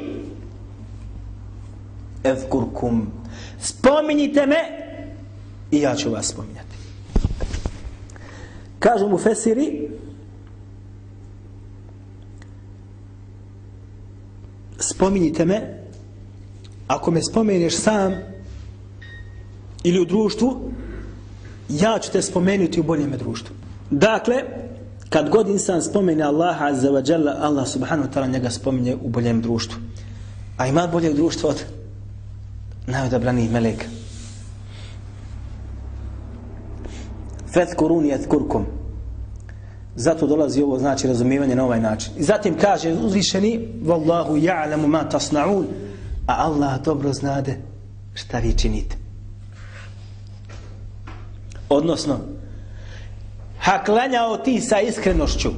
Ezkurkum. 2.23 3.11
Spominjite 3.59 4.45
me 4.45 4.57
i 5.71 5.81
ja 5.81 5.95
ću 5.95 6.09
vas 6.09 6.27
spominjati. 6.27 6.75
Kažu 8.79 9.09
mu 9.09 9.17
Fesiri, 9.17 9.89
spominjite 14.97 15.45
me, 15.45 15.61
ako 16.87 17.11
me 17.11 17.21
spomeneš 17.23 17.75
sam 17.75 18.13
ili 19.83 19.99
u 19.99 20.05
društvu, 20.05 20.71
ja 21.69 21.99
ću 21.99 22.11
te 22.11 22.21
spomenuti 22.21 22.79
u 22.79 22.83
boljem 22.83 23.11
društvu. 23.17 23.55
Dakle, 23.91 24.35
kad 25.09 25.29
god 25.29 25.49
insan 25.49 25.81
spomene 25.81 26.23
Allaha 26.23 26.65
azza 26.65 26.89
wa 26.89 27.11
jalla, 27.11 27.35
Allah 27.41 27.67
subhanahu 27.67 28.09
wa 28.09 28.13
ta'ala 28.13 28.31
njega 28.31 28.49
spominje 28.49 28.95
u 29.01 29.09
boljem 29.09 29.41
društvu. 29.41 29.79
A 30.57 30.67
ima 30.67 30.87
boljeg 30.87 31.13
društva 31.13 31.49
od 31.49 31.63
najodabranih 32.87 33.51
meleka. 33.51 33.85
Fethkuruni 37.53 38.11
etkurkum. 38.11 38.76
Zato 39.97 40.27
dolazi 40.27 40.61
ovo 40.61 40.79
znači 40.79 41.07
razumijevanje 41.07 41.55
na 41.55 41.63
ovaj 41.63 41.79
način. 41.79 42.13
I 42.17 42.23
zatim 42.23 42.57
kaže 42.57 42.93
uzvišeni 42.93 43.67
Wallahu 43.83 44.41
ja'lamu 44.41 44.87
ma 44.87 45.09
tasna'un 45.09 45.65
a 46.27 46.35
Allah 46.37 46.81
dobro 46.81 47.13
znade 47.13 47.57
šta 48.13 48.39
vi 48.39 48.53
činite. 48.53 48.95
Odnosno, 51.69 52.19
ha 53.59 53.83
klanjao 53.83 54.37
ti 54.37 54.61
sa 54.61 54.79
iskrenošću, 54.79 55.49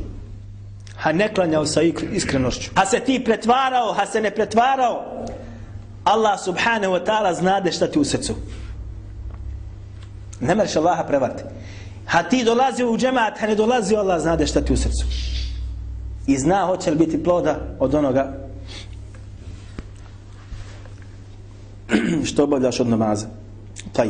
ha 0.95 1.11
ne 1.11 1.33
klanjao 1.33 1.65
sa 1.65 1.81
iskrenošću, 2.11 2.71
ha 2.75 2.85
se 2.85 2.99
ti 2.99 3.23
pretvarao, 3.25 3.93
ha 3.93 4.05
se 4.05 4.21
ne 4.21 4.31
pretvarao, 4.31 5.25
Allah 6.03 6.39
subhanahu 6.43 6.93
wa 6.93 7.05
ta'ala 7.05 7.33
znade 7.33 7.71
šta 7.71 7.87
ti 7.87 7.99
u 7.99 8.03
srcu. 8.03 8.35
Ne 10.39 10.55
mreš 10.55 10.75
Allaha 10.75 11.03
prevarti. 11.03 11.43
Ha 12.09 12.23
ti 12.23 12.43
dolazi 12.43 12.83
u 12.83 12.97
džemat, 12.97 13.39
ha 13.39 13.47
ne 13.47 13.55
dolazi 13.55 13.95
Allah 13.95 14.21
znade 14.21 14.47
šta 14.47 14.61
ti 14.61 14.73
u 14.73 14.77
srcu. 14.77 15.05
I 16.27 16.37
zna 16.37 16.65
hoće 16.65 16.91
li 16.91 16.97
biti 16.97 17.23
ploda 17.23 17.75
od 17.79 17.95
onoga 17.95 18.37
što 22.27 22.43
obavljaš 22.43 22.79
od 22.79 22.87
namaza. 22.87 23.27
Taj. 23.93 24.09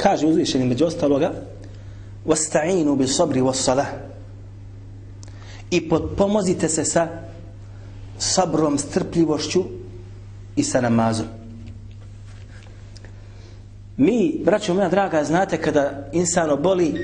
kaže 0.00 0.26
uzvišeni 0.26 0.66
među 0.66 0.84
ostaloga 0.84 1.32
Vasta'inu 2.26 2.96
bi 2.96 3.06
sabri 3.06 3.40
was 3.40 3.62
salah 3.64 3.86
i 5.70 5.88
potpomozite 5.88 6.68
se 6.68 6.84
sa 6.84 7.08
sabrom, 8.18 8.78
strpljivošću 8.78 9.64
i 10.56 10.64
sa 10.64 10.80
namazom. 10.80 11.39
Mi, 14.00 14.40
braćo 14.44 14.74
moja 14.74 14.88
draga, 14.88 15.24
znate 15.24 15.56
kada 15.62 16.08
insano 16.12 16.56
boli 16.56 16.94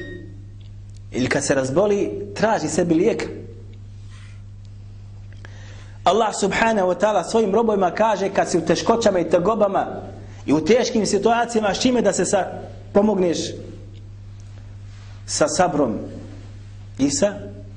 ili 1.12 1.29
kad 1.29 1.45
se 1.45 1.55
razboli, 1.55 2.11
traži 2.35 2.69
sebi 2.69 2.95
lijek. 2.95 3.29
Allah 6.05 6.35
subhanahu 6.41 6.88
wa 6.88 7.00
ta'ala 7.00 7.25
svojim 7.25 7.55
robojima 7.55 7.91
kaže 7.91 8.29
kad 8.29 8.50
si 8.50 8.59
u 8.59 8.67
teškoćama 8.67 9.19
i 9.19 9.31
tegobama 9.31 9.87
i 10.47 10.53
u 10.53 10.65
teškim 10.65 11.07
situacijama 11.07 11.75
s 11.75 11.81
čime 11.81 12.03
da 12.03 12.12
se 12.12 12.25
sa 12.25 12.47
pomogneš 12.93 13.38
sa 15.26 15.49
sabrom 15.49 15.99
i 16.99 17.11
sa 17.11 17.35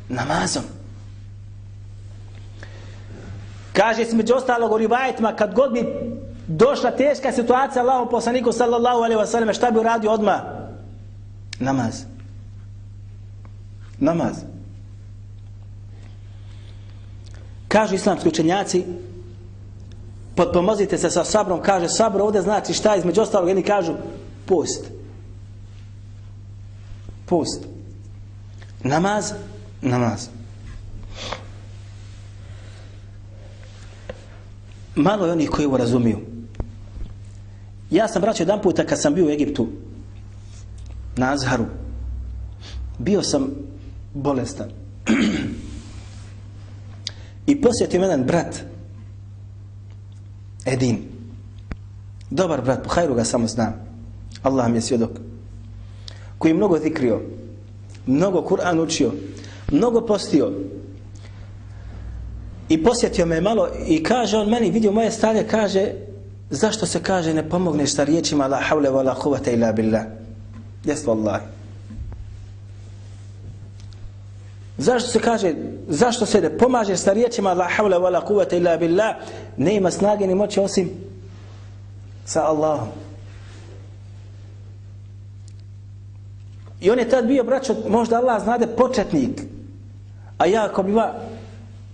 namazom. 0.10 0.64
Kaže 3.74 4.06
se 4.06 4.16
među 4.16 4.34
ostalog 4.34 4.72
u 4.72 4.78
rivajetima, 4.78 5.36
kad 5.36 5.54
god 5.54 5.74
bi 5.74 5.86
došla 6.50 6.92
teška 6.92 7.32
situacija 7.32 7.84
Allahom 7.84 8.10
poslaniku 8.10 8.52
sallallahu 8.52 8.98
alaihi 8.98 9.22
wasallam, 9.22 9.56
šta 9.56 9.72
bi 9.72 9.80
uradio 9.80 10.12
odmah? 10.12 10.42
Namaz. 11.60 12.04
Namaz. 14.00 14.36
Kažu 17.68 17.96
islamski 17.96 18.30
učenjaci, 18.30 18.86
potpomozite 20.36 20.98
se 20.98 21.10
sa 21.10 21.24
sabrom, 21.24 21.62
kaže 21.62 21.90
sabro 21.90 22.24
ovdje 22.24 22.42
znači 22.42 22.74
šta 22.74 22.96
između 22.96 23.22
ostalog, 23.22 23.48
jedni 23.48 23.64
kažu 23.64 23.94
post 24.46 25.00
post. 27.30 27.62
Namaz, 28.84 29.34
namaz. 29.82 30.28
Malo 34.96 35.26
je 35.26 35.32
onih 35.32 35.50
koji 35.50 35.66
ovo 35.66 35.78
razumiju. 35.78 36.20
Ja 37.92 38.08
sam 38.08 38.22
braćo 38.22 38.44
jedan 38.44 38.62
puta 38.62 38.86
kad 38.86 39.02
sam 39.02 39.14
bio 39.14 39.26
u 39.26 39.30
Egiptu 39.30 39.68
na 41.18 41.34
Azharu 41.34 41.66
bio 43.00 43.22
sam 43.24 43.50
bolestan. 44.14 44.70
I 47.46 47.62
posjetio 47.62 48.02
jedan 48.02 48.24
brat 48.24 48.62
Edin. 50.66 50.98
Dobar 52.30 52.62
brat, 52.62 52.84
po 52.84 52.90
hajru 52.90 53.16
ga 53.16 53.24
samo 53.24 53.48
znam. 53.48 53.74
Allah 54.44 54.70
mi 54.70 54.78
je 54.78 54.82
svjedok. 54.82 55.12
Koji 56.38 56.50
je 56.50 56.56
mnogo 56.56 56.80
zikrio, 56.80 57.22
mnogo 58.06 58.42
Kur'an 58.42 58.80
učio, 58.80 59.12
mnogo 59.72 60.06
postio. 60.06 60.52
I 62.70 62.84
posjetio 62.84 63.26
me 63.26 63.42
malo 63.42 63.70
i 63.88 64.04
kaže 64.04 64.38
on 64.38 64.50
meni, 64.50 64.72
vidio 64.72 64.92
moje 64.92 65.12
stanje, 65.12 65.44
kaže 65.44 65.94
Zašto 66.50 66.86
se 66.86 67.04
kaže 67.04 67.34
ne 67.34 67.50
pomogneš 67.50 67.94
sa 67.94 68.04
riječima 68.04 68.48
la 68.48 68.62
hawla 68.70 68.90
wala 68.92 69.14
huvata 69.24 69.52
illa 69.52 69.72
billah? 69.72 70.04
Yes 70.86 71.06
wallahi. 71.06 71.42
Zašto 74.78 75.10
se 75.10 75.20
kaže 75.20 75.54
zašto 75.88 76.26
se 76.26 76.42
ne 76.42 76.58
pomaže 76.58 76.98
sa 76.98 77.14
riječima 77.14 77.54
la 77.54 77.68
hawla 77.78 78.00
wala 78.00 78.28
huvata 78.28 78.56
illa 78.56 78.78
billah? 78.78 79.16
Ne 79.58 79.76
ima 79.76 79.92
snage 79.92 80.28
ni 80.28 80.36
moći 80.36 80.60
osim 80.60 80.90
sa 82.26 82.46
Allahom. 82.46 82.88
I 86.82 86.90
on 86.90 87.00
je 87.00 87.10
tad 87.10 87.26
bio 87.28 87.44
braćo, 87.44 87.76
možda 87.88 88.18
Allah 88.18 88.44
znade 88.44 88.68
početnik. 88.68 89.42
A 90.38 90.46
ja 90.46 90.66
ako 90.66 90.84
bi 90.84 90.92
va 90.92 91.14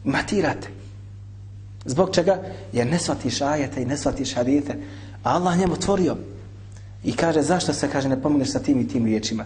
matirate. 0.03 0.67
Zbog 1.85 2.15
čega? 2.15 2.43
Jer 2.73 2.87
ne 2.87 2.99
shvatiš 2.99 3.41
ajete 3.41 3.81
i 3.81 3.85
ne 3.85 3.97
shvatiš 3.97 4.35
hadite, 4.35 4.73
a 5.23 5.35
Allah 5.35 5.57
njemu 5.57 5.75
tvorio. 5.75 6.17
I 7.03 7.13
kaže, 7.13 7.41
zašto 7.41 7.73
se, 7.73 7.89
kaže, 7.91 8.09
ne 8.09 8.21
pomogneš 8.21 8.51
sa 8.51 8.59
tim 8.59 8.79
i 8.79 8.87
tim 8.87 9.05
riječima? 9.05 9.45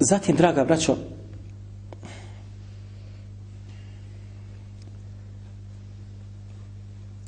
Zatim, 0.00 0.36
draga 0.36 0.64
braćo, 0.64 0.96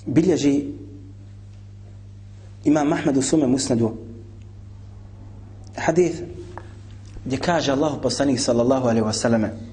bilježi 0.06 0.64
imam 2.64 2.92
Ahmed 2.92 3.16
u 3.16 3.22
sume 3.22 3.46
musnadu 3.46 3.96
hadith 5.76 6.18
gdje 7.24 7.38
kaže 7.38 7.72
Allahu 7.72 8.00
poslanik 8.02 8.40
sallallahu 8.40 8.88
alaihi 8.88 9.06
wasallam 9.06 9.12
sallam 9.12 9.69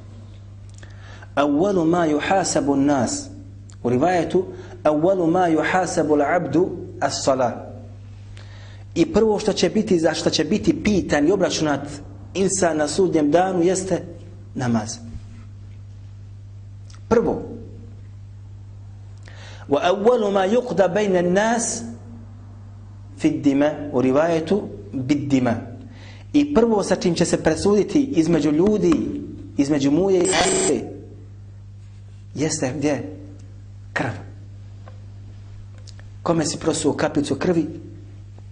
أول 1.38 1.88
ما 1.88 2.06
يحاسب 2.06 2.72
الناس 2.72 3.29
ورواية 3.84 4.44
أول 4.88 5.29
ما 5.29 5.48
يحاسب 5.48 6.13
العبد 6.13 6.70
الصلاة 7.03 7.67
I 8.96 9.06
prvo 9.13 9.39
što 9.39 9.53
će 9.53 9.70
biti, 9.70 10.00
za 10.00 10.13
što 10.13 10.29
će 10.29 10.44
biti 10.44 10.84
pitan 10.84 11.27
i 11.27 11.32
obračunat 11.32 11.79
insan 12.34 12.77
na 12.77 12.88
sudnjem 12.88 13.32
danu 13.32 13.62
jeste 13.63 14.03
namaz. 14.56 14.98
Prvo. 17.08 17.41
Wa 19.70 19.79
awwalu 19.82 20.32
ma 20.32 20.48
yuqda 20.48 20.94
bayna 20.94 21.20
an-nas 21.20 21.84
fi 23.17 23.27
ad-dima 23.27 23.72
u 23.94 24.01
rivajetu 24.01 24.62
bid-dima. 24.94 25.53
I 26.34 26.53
prvo 26.53 26.84
sa 26.84 26.96
čim 26.96 27.15
će 27.15 27.25
se 27.25 27.44
presuditi 27.44 28.03
između 28.03 28.51
ljudi, 28.51 28.94
između 29.58 29.91
muje 29.91 30.24
i 30.24 30.27
krvi, 30.27 30.97
jeste 32.36 32.74
gdje? 32.78 33.16
Krv. 33.94 34.12
Kome 36.24 36.46
si 36.46 36.60
prosuo 36.60 36.94
kapicu 36.94 37.36
krvi, 37.36 37.68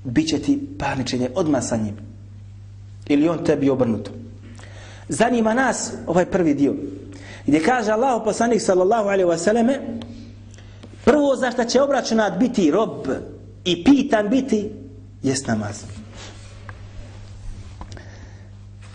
bit 0.04 0.30
će 0.30 0.40
ti 0.40 0.68
parničenje 0.80 1.30
odmah 1.36 1.64
sa 1.64 1.78
njim 1.78 1.96
ili 3.08 3.30
on 3.30 3.44
tebi 3.46 3.70
obrnuto. 3.70 4.12
Zanima 5.10 5.54
nas 5.54 5.94
ovaj 6.08 6.26
prvi 6.26 6.54
dio. 6.54 6.76
Gdje 7.48 7.64
kaže 7.64 7.92
Allah 7.92 8.22
poslanik 8.26 8.62
sallallahu 8.62 9.08
alaihi 9.10 9.30
wasallame 9.30 9.80
prvo 11.06 11.36
za 11.36 11.52
što 11.52 11.64
će 11.64 11.82
obračunat 11.82 12.40
biti 12.40 12.72
rob 12.72 13.08
i 13.66 13.84
pitan 13.84 14.30
biti 14.30 14.70
jest 15.24 15.48
namaz. 15.48 15.84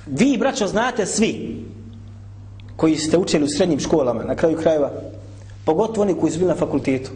Vi, 0.07 0.37
braćo, 0.39 0.67
znate 0.67 1.07
svi 1.07 1.65
koji 2.81 2.97
ste 2.97 3.19
učili 3.19 3.45
u 3.45 3.49
srednjim 3.49 3.81
školama, 3.81 4.23
na 4.25 4.35
kraju 4.35 4.57
krajeva, 4.57 4.91
pogotovo 5.65 6.03
oni 6.03 6.15
koji 6.15 6.33
su 6.33 6.39
bili 6.39 6.49
na 6.49 6.57
fakultetu. 6.57 7.11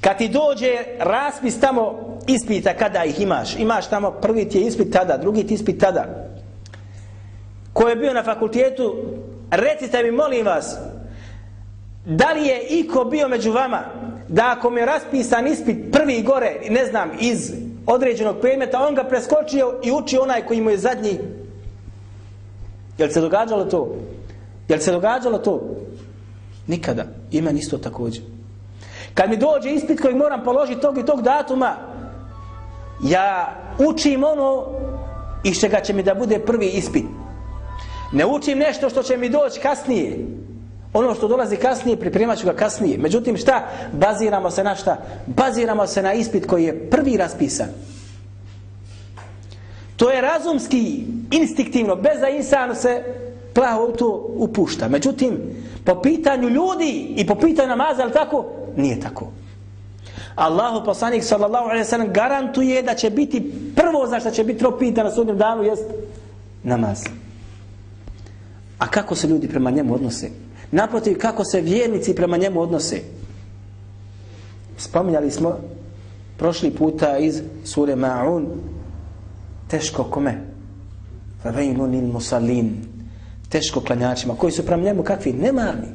Kad 0.00 0.18
ti 0.18 0.28
dođe 0.28 0.76
raspis 0.98 1.60
tamo 1.60 1.94
ispita 2.26 2.74
kada 2.74 3.04
ih 3.04 3.20
imaš, 3.20 3.56
imaš 3.56 3.88
tamo 3.88 4.10
prvi 4.10 4.48
ti 4.48 4.58
je 4.58 4.66
ispit 4.66 4.92
tada, 4.92 5.16
drugi 5.16 5.46
ti 5.46 5.54
ispit 5.54 5.80
tada. 5.80 6.28
Ko 7.72 7.88
je 7.88 7.96
bio 7.96 8.14
na 8.14 8.22
fakultetu, 8.22 8.94
recite 9.50 10.02
mi 10.02 10.10
molim 10.10 10.46
vas, 10.46 10.76
da 12.06 12.32
li 12.32 12.46
je 12.46 12.66
iko 12.68 13.04
bio 13.04 13.28
među 13.28 13.52
vama, 13.52 13.82
da 14.28 14.54
ako 14.56 14.70
mi 14.70 14.80
je 14.80 14.86
raspisan 14.86 15.46
ispit 15.46 15.92
prvi 15.92 16.22
gore, 16.22 16.60
ne 16.70 16.86
znam, 16.86 17.10
iz 17.20 17.52
određenog 17.86 18.36
predmeta, 18.40 18.86
on 18.88 18.94
ga 18.94 19.04
preskočio 19.04 19.80
i 19.82 19.92
uči 19.92 20.18
onaj 20.18 20.46
koji 20.46 20.60
mu 20.60 20.70
je 20.70 20.78
zadnji. 20.78 21.18
Jel 22.98 23.08
se 23.08 23.20
događalo 23.20 23.64
to? 23.64 23.96
Jel 24.68 24.78
se 24.78 24.92
događalo 24.92 25.38
to? 25.38 25.60
Nikada. 26.66 27.04
Ima 27.30 27.50
isto 27.50 27.78
također. 27.78 28.22
Kad 29.14 29.30
mi 29.30 29.36
dođe 29.36 29.70
ispit 29.70 30.00
koji 30.00 30.14
moram 30.14 30.44
položiti 30.44 30.80
tog 30.80 30.98
i 30.98 31.06
tog 31.06 31.22
datuma, 31.22 31.76
ja 33.02 33.56
učim 33.88 34.24
ono 34.24 34.66
iz 35.44 35.60
čega 35.60 35.80
će 35.80 35.92
mi 35.92 36.02
da 36.02 36.14
bude 36.14 36.38
prvi 36.38 36.66
ispit. 36.66 37.04
Ne 38.12 38.26
učim 38.26 38.58
nešto 38.58 38.90
što 38.90 39.02
će 39.02 39.16
mi 39.16 39.28
doći 39.28 39.60
kasnije. 39.60 40.26
Ono 40.92 41.14
što 41.14 41.28
dolazi 41.28 41.56
kasnije, 41.56 41.96
pripremat 41.96 42.38
ću 42.38 42.46
ga 42.46 42.52
kasnije. 42.52 42.98
Međutim, 42.98 43.36
šta? 43.36 43.68
Baziramo 43.92 44.50
se 44.50 44.64
na 44.64 44.74
šta? 44.74 44.96
Baziramo 45.26 45.86
se 45.86 46.02
na 46.02 46.12
ispit 46.12 46.46
koji 46.46 46.64
je 46.64 46.90
prvi 46.90 47.16
raspisan. 47.16 47.68
To 49.96 50.10
je 50.10 50.20
razumski, 50.20 51.04
instiktivno, 51.30 51.96
bez 51.96 52.20
da 52.20 52.28
insan 52.28 52.76
se 52.76 53.04
plaho 53.54 53.84
u 53.84 53.96
to 53.96 54.30
upušta. 54.36 54.88
Međutim, 54.88 55.38
po 55.84 56.02
pitanju 56.02 56.48
ljudi 56.48 57.14
i 57.16 57.26
po 57.26 57.34
pitanju 57.34 57.68
namaza, 57.68 58.02
ali 58.02 58.12
tako? 58.12 58.46
Nije 58.76 59.00
tako. 59.00 59.26
Allahu 60.34 60.84
poslanik 60.84 61.24
sallallahu 61.24 61.64
alejhi 61.64 61.78
ve 61.78 61.90
sellem 61.90 62.12
garantuje 62.12 62.82
da 62.82 62.94
će 62.94 63.10
biti 63.10 63.52
prvo 63.76 64.06
za 64.06 64.20
što 64.20 64.30
će 64.30 64.44
biti 64.44 64.58
propita 64.58 65.02
na 65.02 65.10
sudnjem 65.10 65.38
danu 65.38 65.62
jest 65.62 65.84
namaz. 66.62 67.04
A 68.78 68.86
kako 68.86 69.14
se 69.14 69.28
ljudi 69.28 69.48
prema 69.48 69.70
njemu 69.70 69.94
odnose? 69.94 70.30
Naprotiv, 70.70 71.18
kako 71.18 71.44
se 71.44 71.60
vjernici 71.60 72.14
prema 72.14 72.36
njemu 72.36 72.60
odnose? 72.60 73.00
Spominjali 74.76 75.30
smo 75.30 75.56
prošli 76.38 76.70
puta 76.70 77.18
iz 77.18 77.42
sure 77.64 77.96
Ma'un 77.96 78.46
teško 79.68 80.04
kome? 80.04 80.34
Favejnun 81.42 81.94
il 81.94 82.06
musallin 82.06 82.93
teško 83.54 83.80
klanjačima 83.80 84.34
koji 84.34 84.52
su 84.52 84.66
prema 84.66 84.82
njemu 84.82 85.02
kakvi? 85.02 85.32
Nemarni. 85.32 85.88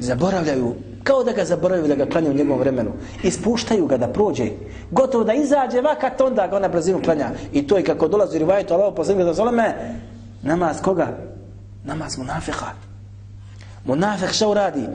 Zaboravljaju 0.00 0.74
kao 1.04 1.24
da 1.24 1.32
ga 1.32 1.44
zaboravljaju 1.44 1.88
da 1.88 1.94
ga 1.94 2.10
klanjaju 2.10 2.34
u 2.34 2.36
njegovom 2.36 2.60
vremenu. 2.60 2.90
Ispuštaju 3.22 3.86
ga 3.86 3.96
da 3.96 4.08
prođe. 4.08 4.48
Gotovo 4.90 5.24
da 5.24 5.34
izađe 5.34 5.80
vakat, 5.80 6.20
onda 6.20 6.46
ga 6.46 6.56
ona 6.56 6.68
brzinu 6.68 7.02
klanja. 7.02 7.30
I 7.52 7.66
to 7.66 7.76
je 7.76 7.84
kako 7.84 8.08
dolazi 8.08 8.38
rivajetu 8.38 8.74
Allah 8.74 8.92
posljednje 8.96 9.24
za 9.24 9.32
zoleme. 9.32 9.74
Namaz 10.42 10.82
koga? 10.82 11.08
Namaz 11.84 12.18
munafiha. 12.18 12.72
Munafik 13.84 14.32
šta 14.32 14.48
uradi? 14.48 14.86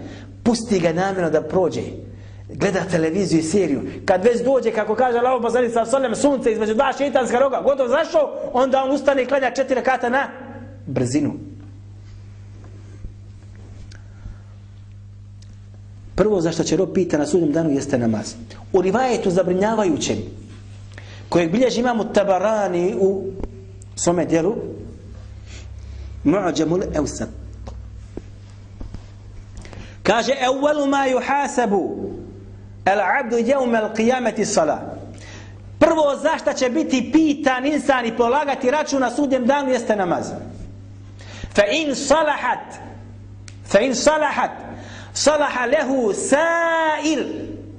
Pusti 0.44 0.80
ga 0.80 0.94
namjerno 0.94 1.30
da 1.30 1.42
prođe. 1.42 1.82
Gleda 2.50 2.84
televiziju 2.92 3.40
i 3.40 3.44
seriju. 3.44 3.82
Kad 4.06 4.24
već 4.24 4.44
dođe, 4.44 4.72
kako 4.72 4.96
kaže 4.96 5.18
Allah 5.18 5.40
poslanik 5.42 5.74
sa 5.74 5.86
zoleme, 5.86 6.16
sunce 6.16 6.52
između 6.52 6.74
dva 6.74 6.94
šeitanska 6.98 7.40
roga. 7.40 7.62
Gotovo 7.64 7.90
zašao, 7.90 8.34
Onda 8.54 8.84
on 8.84 8.92
ustane 8.92 9.24
i 9.24 9.26
klanja 9.26 9.52
četiri 9.52 9.84
kata 9.84 10.10
na 10.10 10.49
brzinu. 10.90 11.34
Prvo 16.16 16.42
za 16.42 16.52
što 16.52 16.64
će 16.64 16.78
rob 16.78 16.90
pita 16.94 17.18
na 17.18 17.26
sudnjem 17.26 17.52
danu 17.52 17.70
jeste 17.70 17.98
namaz. 17.98 18.34
U 18.74 18.82
rivajetu 18.82 19.32
zabrinjavajućem, 19.32 20.18
kojeg 21.30 21.52
bilježi 21.52 21.80
imamo 21.80 22.04
tabarani 22.04 22.96
u 23.00 23.24
svome 23.96 24.26
dijelu, 24.26 24.56
mu'ađamul 26.24 26.84
eusad. 26.96 27.30
Kaže, 30.04 30.34
evvelu 30.42 30.88
ma 30.88 31.06
juhasabu 31.06 32.10
el 32.86 33.00
abdu 33.00 33.38
jevme 33.38 33.80
qijameti 33.96 34.46
qiyameti. 34.46 34.80
Prvo 35.80 36.16
zašto 36.22 36.54
će 36.54 36.70
biti 36.70 37.12
pitan 37.14 37.66
insan 37.66 38.06
i 38.06 38.18
polagati 38.18 38.72
račun 38.72 39.02
na 39.02 39.12
sudnjem 39.12 39.46
danu 39.46 39.70
jeste 39.70 39.96
namaz. 39.96 40.32
Fa 41.56 41.64
in 41.72 41.96
salahat, 41.96 42.80
fa 43.66 43.80
in 43.80 43.96
salahat, 43.96 44.52
salaha 45.14 45.66
lehu 45.66 46.14
sa'ir 46.14 47.26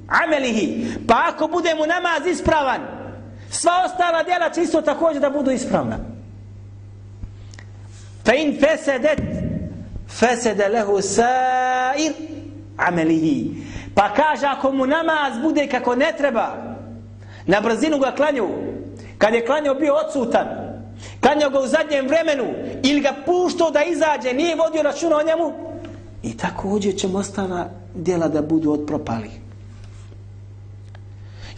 amelihi. 0.09 0.99
Pa 1.07 1.29
ako 1.29 1.49
bude 1.49 1.75
mu 1.75 1.87
namaz 1.87 2.27
ispravan 2.27 3.01
sva 3.51 3.73
ostala 3.85 4.23
djela 4.23 4.51
će 4.51 4.63
isto 4.63 4.83
također 4.83 5.23
da 5.23 5.31
budu 5.31 5.51
ispravna. 5.51 5.99
Fa 8.25 8.35
in 8.35 8.61
fesedet 8.61 9.21
fesede 10.09 10.69
lehu 10.69 11.03
sa'ir 11.03 12.13
amelihi. 12.77 13.55
Pa 13.95 14.15
kaže 14.15 14.47
ako 14.47 14.73
mu 14.73 14.87
namaz 14.87 15.39
bude 15.43 15.67
kako 15.67 15.95
ne 15.95 16.13
treba 16.19 16.57
na 17.47 17.61
brzinu 17.61 17.99
ga 17.99 18.13
klanju. 18.13 18.49
Kad 19.19 19.35
je 19.35 19.47
klanjao 19.47 19.75
bio 19.75 19.95
odsutan 19.95 20.60
klanjao 21.21 21.51
ga 21.51 21.61
u 21.61 21.67
zadnjem 21.67 22.09
vremenu 22.09 22.45
ili 22.83 23.01
ga 23.01 23.15
puštao 23.27 23.71
da 23.71 23.83
izađe 23.85 24.33
nije 24.33 24.57
vodio 24.57 24.83
računa 24.83 25.17
o 25.17 25.23
njemu 25.23 25.71
I 26.23 26.37
također 26.37 26.97
ćemo 26.97 27.19
ostala 27.19 27.71
djela 27.95 28.29
da 28.29 28.43
budu 28.43 28.73
odpropali. 28.73 29.31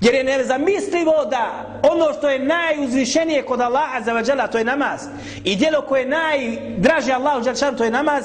Jer 0.01 0.15
je 0.15 0.25
nezamislivo 0.25 1.25
da 1.31 1.67
ono 1.83 2.13
što 2.19 2.29
je 2.29 2.39
najuzvišenije 2.39 3.43
kod 3.43 3.61
Allaha 3.61 4.01
za 4.05 4.13
vađala, 4.13 4.47
to 4.47 4.59
je 4.59 4.65
namaz. 4.65 5.01
I 5.45 5.57
djelo 5.57 5.83
koje 5.89 6.01
je 6.01 6.09
najdraže 6.09 7.13
Allahu 7.13 7.45
Đalšanu, 7.45 7.79
to 7.79 7.85
je 7.85 7.91
namaz. 7.91 8.25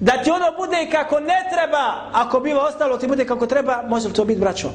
Da 0.00 0.12
ti 0.22 0.30
ono 0.30 0.46
bude 0.58 0.88
kako 0.92 1.20
ne 1.20 1.48
treba, 1.54 2.10
ako 2.12 2.40
bilo 2.40 2.60
ostalo 2.60 2.98
ti 2.98 3.06
bude 3.06 3.24
kako 3.24 3.46
treba, 3.46 3.82
može 3.88 4.08
li 4.08 4.14
to 4.14 4.24
biti 4.24 4.40
braćo? 4.40 4.70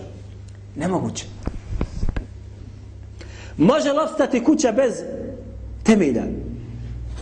Nemoguće. 0.76 1.26
Može 3.58 3.92
li 3.92 4.00
ostati 4.00 4.44
kuća 4.44 4.72
bez 4.72 5.04
temelja? 5.88 6.24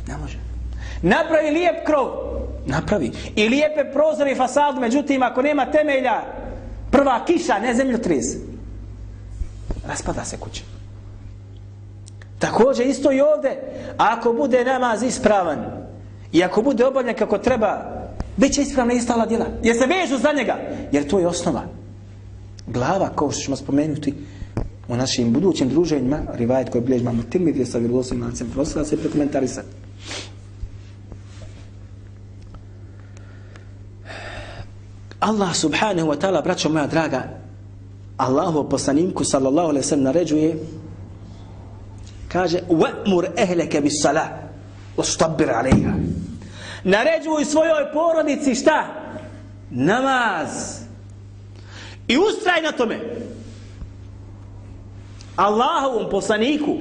Ne 0.08 0.18
može. 0.18 0.38
Napravi 1.02 1.52
lijep 1.52 1.86
krov. 1.86 2.08
Napravi. 2.66 3.12
I 3.36 3.50
lijepe 3.50 3.92
prozore 3.94 4.32
i 4.32 4.36
fasadu, 4.36 4.82
međutim, 4.82 5.24
ako 5.24 5.42
nema 5.42 5.72
temelja, 5.72 6.22
prva 6.92 7.26
kiša, 7.26 7.60
ne 7.60 7.74
zemljotres. 7.74 8.26
Raspada 9.88 10.26
se 10.26 10.38
kuća. 10.38 10.64
Također 12.40 12.88
isto 12.88 13.12
i 13.12 13.22
ovdje, 13.22 13.62
ako 13.98 14.34
bude 14.34 14.66
namaz 14.66 15.04
ispravan 15.04 15.66
i 16.32 16.44
ako 16.44 16.62
bude 16.62 16.86
obavljen 16.86 17.16
kako 17.16 17.38
treba, 17.38 17.96
bit 18.38 18.54
će 18.54 18.62
ispravna 18.62 18.94
i 18.94 19.02
stala 19.02 19.26
djela. 19.26 19.46
Jer 19.64 19.76
se 19.78 19.86
vežu 19.86 20.18
za 20.18 20.32
njega. 20.38 20.58
Jer 20.92 21.08
to 21.08 21.20
je 21.20 21.28
osnova. 21.28 21.62
Glava, 22.68 23.10
kao 23.16 23.32
što 23.32 23.42
ćemo 23.42 23.56
spomenuti 23.56 24.14
u 24.88 24.96
našim 24.96 25.34
budućim 25.34 25.70
druženjima, 25.70 26.20
rivajet 26.34 26.70
koji 26.70 26.84
bilježi 26.84 27.02
imamo 27.02 27.24
tirmidi 27.24 27.66
sa 27.66 27.78
vjerovostim 27.78 28.22
lancem 28.22 28.50
prosila 28.54 28.86
se 28.86 28.98
prekomentarisati. 28.98 29.68
Allah 35.20 35.56
subhanahu 35.56 36.08
wa 36.08 36.18
ta'ala, 36.22 36.44
braćo 36.44 36.70
moja 36.70 36.88
draga, 36.88 37.24
Allahu 38.18 38.70
poslaniku 38.70 39.24
sallallahu 39.24 39.70
alaihi 39.70 39.88
sallam 39.88 40.04
naređuje, 40.04 40.58
kaže, 42.28 42.60
وَأْمُرْ 42.70 43.26
أَهْلَكَ 43.38 43.78
بِسَّلَا 43.78 44.26
وَسْتَبِّرْ 44.98 45.50
عَلَيْهَا 45.50 45.94
Naređuj 46.84 47.46
svojoj 47.46 47.92
porodici 47.94 48.56
šta? 48.56 48.86
Namaz. 49.72 50.80
I 52.08 52.18
ustraj 52.18 52.62
na 52.62 52.72
tome. 52.72 53.00
Allahovom 55.36 56.10
poslaniku 56.10 56.78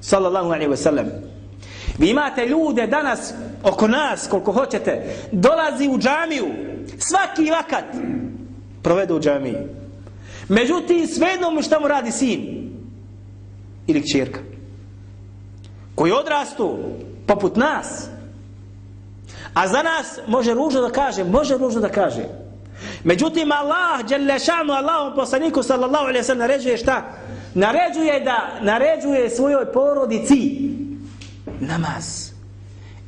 sallallahu 0.00 0.52
alaihi 0.52 0.70
wa 0.70 0.76
sallam 0.76 1.06
Vi 1.98 2.10
imate 2.10 2.46
ljude 2.46 2.86
danas 2.86 3.34
oko 3.62 3.88
nas, 3.88 4.26
koliko 4.30 4.52
hoćete, 4.52 5.16
dolazi 5.32 5.88
u 5.88 5.98
džamiju, 5.98 6.46
svaki 6.98 7.50
vakat 7.50 7.84
provede 8.82 9.14
u 9.14 9.20
džamiji. 9.20 9.56
Međutim, 10.48 11.06
svejedno 11.06 11.50
mu 11.50 11.62
šta 11.62 11.80
mu 11.80 11.88
radi 11.88 12.12
sin 12.12 12.70
ili 13.86 14.02
kćerka 14.02 14.40
koji 15.94 16.12
odrastu 16.12 16.78
poput 17.26 17.56
nas. 17.56 18.08
A 19.54 19.68
za 19.68 19.82
nas 19.82 20.18
može 20.26 20.54
ružno 20.54 20.80
da 20.80 20.90
kaže, 20.90 21.24
može 21.24 21.58
ružno 21.58 21.80
da 21.80 21.88
kaže. 21.88 22.24
Međutim, 23.04 23.52
Allah, 23.52 24.08
Đelešanu, 24.08 24.72
Allahom 24.72 25.14
poslaniku, 25.14 25.62
sallallahu 25.62 26.04
alaihi 26.04 26.24
sallam, 26.24 26.38
naređuje 26.38 26.76
šta? 26.76 27.12
Naređuje 27.54 28.20
da 28.20 28.48
naređuje 28.62 29.30
svojoj 29.30 29.72
porodici 29.72 30.70
namaz 31.60 32.30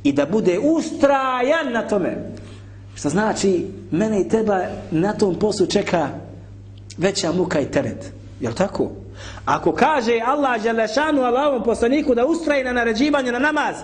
i 0.03 0.13
da 0.13 0.25
bude 0.25 0.59
ustrajan 0.59 1.73
na 1.73 1.87
tome. 1.87 2.17
Što 2.95 3.09
znači 3.09 3.67
mene 3.91 4.21
i 4.21 4.29
teba 4.29 4.59
na 4.91 5.13
tom 5.13 5.35
poslu 5.35 5.65
čeka 5.65 6.09
veća 6.97 7.31
muka 7.31 7.59
i 7.59 7.71
teret. 7.71 8.11
Je 8.39 8.55
tako? 8.55 8.91
ako 9.45 9.71
kaže 9.71 10.19
Allah 10.25 10.63
Đalešanu 10.63 11.21
Allahom 11.21 11.63
poslaniku 11.63 12.15
da 12.15 12.25
ustraje 12.25 12.63
na 12.63 12.73
naređivanje 12.73 13.31
na 13.31 13.39
namaz 13.39 13.75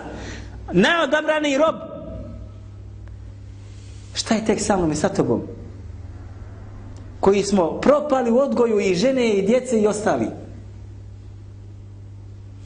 najodabrani 0.72 1.58
rob 1.58 1.76
šta 4.13 4.36
je 4.36 4.45
tek 4.45 4.62
sa 4.62 4.78
mnom 4.78 4.91
i 4.91 4.95
sa 4.95 5.10
tobom? 5.10 5.41
Koji 7.19 7.43
smo 7.43 7.80
propali 7.82 8.32
u 8.32 8.38
odgoju 8.38 8.80
i 8.80 8.95
žene 8.95 9.30
i 9.30 9.41
djece 9.41 9.82
i 9.82 9.88
ostali 9.88 10.28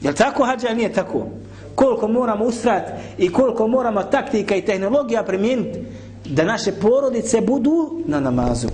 je 0.00 0.14
tako 0.14 0.44
hađa 0.44 0.74
nije 0.74 0.92
tako 0.92 1.26
koliko 1.74 2.08
moramo 2.08 2.44
ustrati 2.44 2.92
i 3.18 3.32
koliko 3.32 3.68
moramo 3.68 4.02
taktika 4.02 4.56
i 4.56 4.64
tehnologija 4.64 5.24
primijeniti 5.24 5.78
da 6.24 6.44
naše 6.44 6.72
porodice 6.72 7.40
budu 7.40 8.02
na 8.06 8.20
namazu. 8.20 8.68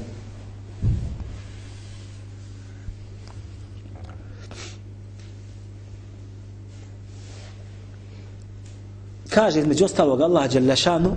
Kaže 9.30 9.60
između 9.60 9.84
ostalog 9.84 10.20
Allah 10.20 10.50
Đelešanu 10.52 11.16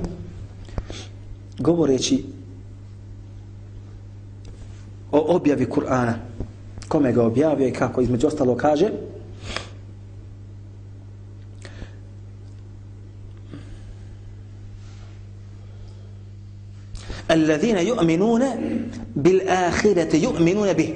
govoreći 1.60 2.26
o 5.12 5.36
objavi 5.36 5.66
Kur'ana 5.66 6.14
kome 6.88 7.12
ga 7.12 7.24
objavio 7.26 7.68
i 7.68 7.74
kako 7.74 8.02
između 8.02 8.28
ostalog 8.28 8.58
kaže 8.58 8.90
الذين 17.34 17.78
يؤمنون 17.78 18.44
بالآخرة 19.16 20.16
يؤمنون 20.16 20.74
به 20.74 20.94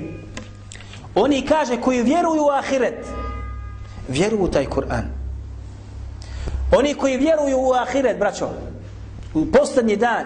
Oni 1.16 1.42
kaže 1.42 1.82
koji 1.82 2.04
vjeruju 2.04 2.42
u 2.44 2.50
ahiret, 2.50 3.06
vjeruju 4.08 4.44
u 4.44 4.48
taj 4.48 4.66
Kur'an. 4.66 5.04
Oni 6.72 6.94
koji 6.94 7.18
vjeruju 7.18 7.58
u 7.58 7.74
ahiret, 7.74 8.20
braćo, 8.20 8.50
u 9.34 9.46
posljednji 9.46 9.96
dan, 9.96 10.26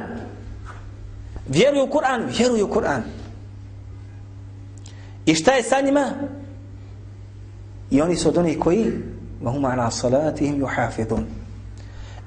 vjeruju 1.47 1.83
u 1.83 1.87
Kur'an, 1.87 2.27
vjeruju 2.37 2.65
u 2.65 2.69
Kur'an. 2.69 3.03
I 5.25 5.35
šta 5.35 5.51
je 5.51 5.63
sa 5.63 5.81
njima? 5.81 6.05
I 7.91 8.01
oni 8.01 8.15
su 8.15 8.29
od 8.29 8.37
onih 8.37 8.59
koji 8.59 8.85
وهم 9.43 9.65
على 9.65 9.91
صلاتهم 9.91 10.61
يحافظون 10.61 11.25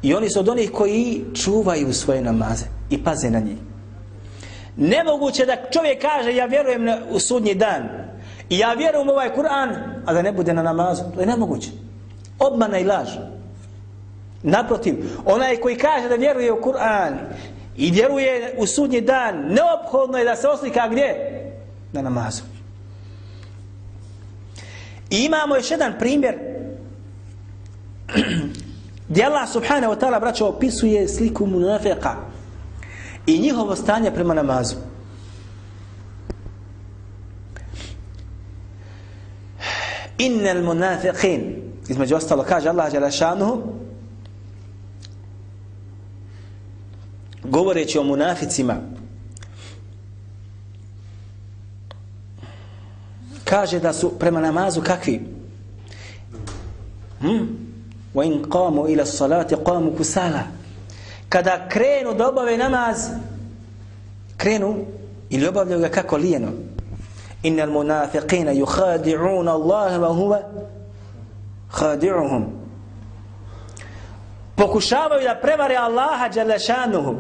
I 0.03 0.15
oni 0.15 0.31
su 0.31 0.41
od 0.41 0.49
onih 0.49 0.71
koji 0.71 1.25
čuvaju 1.35 1.93
svoje 1.93 2.23
namaze 2.23 2.65
i 2.91 3.05
paze 3.05 3.31
na 3.31 3.41
njih. 3.41 3.57
Nemoguće 4.77 5.47
da 5.47 5.57
čovjek 5.71 6.03
kaže 6.03 6.35
ja 6.35 6.47
vjerujem 6.47 6.85
na, 6.85 6.99
u 7.11 7.19
sudnji 7.19 7.55
dan 7.55 7.89
i 8.49 8.59
ja 8.59 8.73
vjerujem 8.73 9.09
u 9.09 9.13
ovaj 9.13 9.35
Kur'an, 9.35 9.77
a 10.07 10.13
da 10.13 10.23
ne 10.23 10.33
bude 10.33 10.55
na 10.55 10.63
namazu. 10.63 11.03
To 11.15 11.21
je 11.21 11.27
nemoguće. 11.27 11.71
Obmana 12.39 12.79
i 12.79 12.85
laž. 12.85 13.09
Naprotiv, 14.43 14.95
onaj 15.25 15.57
koji 15.57 15.77
kaže 15.77 16.09
da 16.09 16.15
vjeruje 16.15 16.53
u 16.53 16.63
Kur'an 16.63 17.15
i 17.77 17.91
vjeruje 17.91 18.55
u 18.59 18.67
sudnji 18.67 19.01
dan, 19.01 19.37
neophodno 19.37 20.19
je 20.19 20.25
da 20.25 20.37
se 20.37 20.49
oslika 20.49 20.89
gdje? 20.89 21.31
Na 21.93 22.03
namazu. 22.03 22.43
I 25.11 25.25
imamo 25.25 25.57
još 25.57 25.71
jedan 25.71 25.95
primjer 25.99 26.39
gdje 29.09 29.25
Allah 29.25 29.49
subhanahu 29.49 29.93
wa 29.93 30.01
ta'ala 30.01 30.21
braćo 30.21 30.47
opisuje 30.47 31.09
sliku 31.09 31.47
munafika 31.47 32.17
i 33.27 33.39
njihovo 33.39 33.77
stanje 33.77 34.11
prema 34.11 34.35
namazu. 34.35 34.77
Innel 40.19 40.63
munafiqin 40.63 41.41
između 41.89 42.17
ostalo 42.17 42.45
kaže 42.45 42.69
Allah 42.69 42.93
Đelešanuhu, 42.93 43.63
govoreći 47.45 47.99
o 47.99 48.03
munaficima 48.03 48.75
kaže 53.45 53.81
da 53.81 53.93
su 53.93 54.19
prema 54.19 54.41
namazu 54.41 54.81
kakvi? 54.83 55.21
Hm 57.21 57.65
wa 58.15 58.25
in 58.25 58.43
qamu 58.43 58.89
ila 58.89 59.07
salati 59.07 59.55
qamu 59.57 59.97
kusala 59.97 60.43
kada 61.35 61.69
krenu 61.69 62.15
da 62.15 62.29
obave 62.29 62.59
namaz 62.59 63.09
krenu 64.37 64.77
ili 65.31 65.49
obavljaju 65.49 65.81
ga 65.81 65.89
kako 65.89 66.17
lijeno. 66.17 66.49
Innal 67.43 67.71
munafiqina 67.71 68.53
yukhadi'una 68.53 69.51
Allah 69.51 70.01
wa 70.01 70.09
huwa 70.09 70.41
khadi'uhum. 71.73 72.45
Pokušavaju 74.57 75.23
da 75.25 75.41
prevare 75.43 75.77
Allaha 75.77 76.29
dželešanuhu 76.29 77.15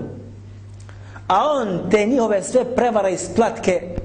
a 1.29 1.51
on 1.51 1.91
te 1.91 2.07
njihove 2.07 2.43
sve 2.43 2.75
prevara 2.77 3.09
i 3.09 3.19
splatke 3.19 3.97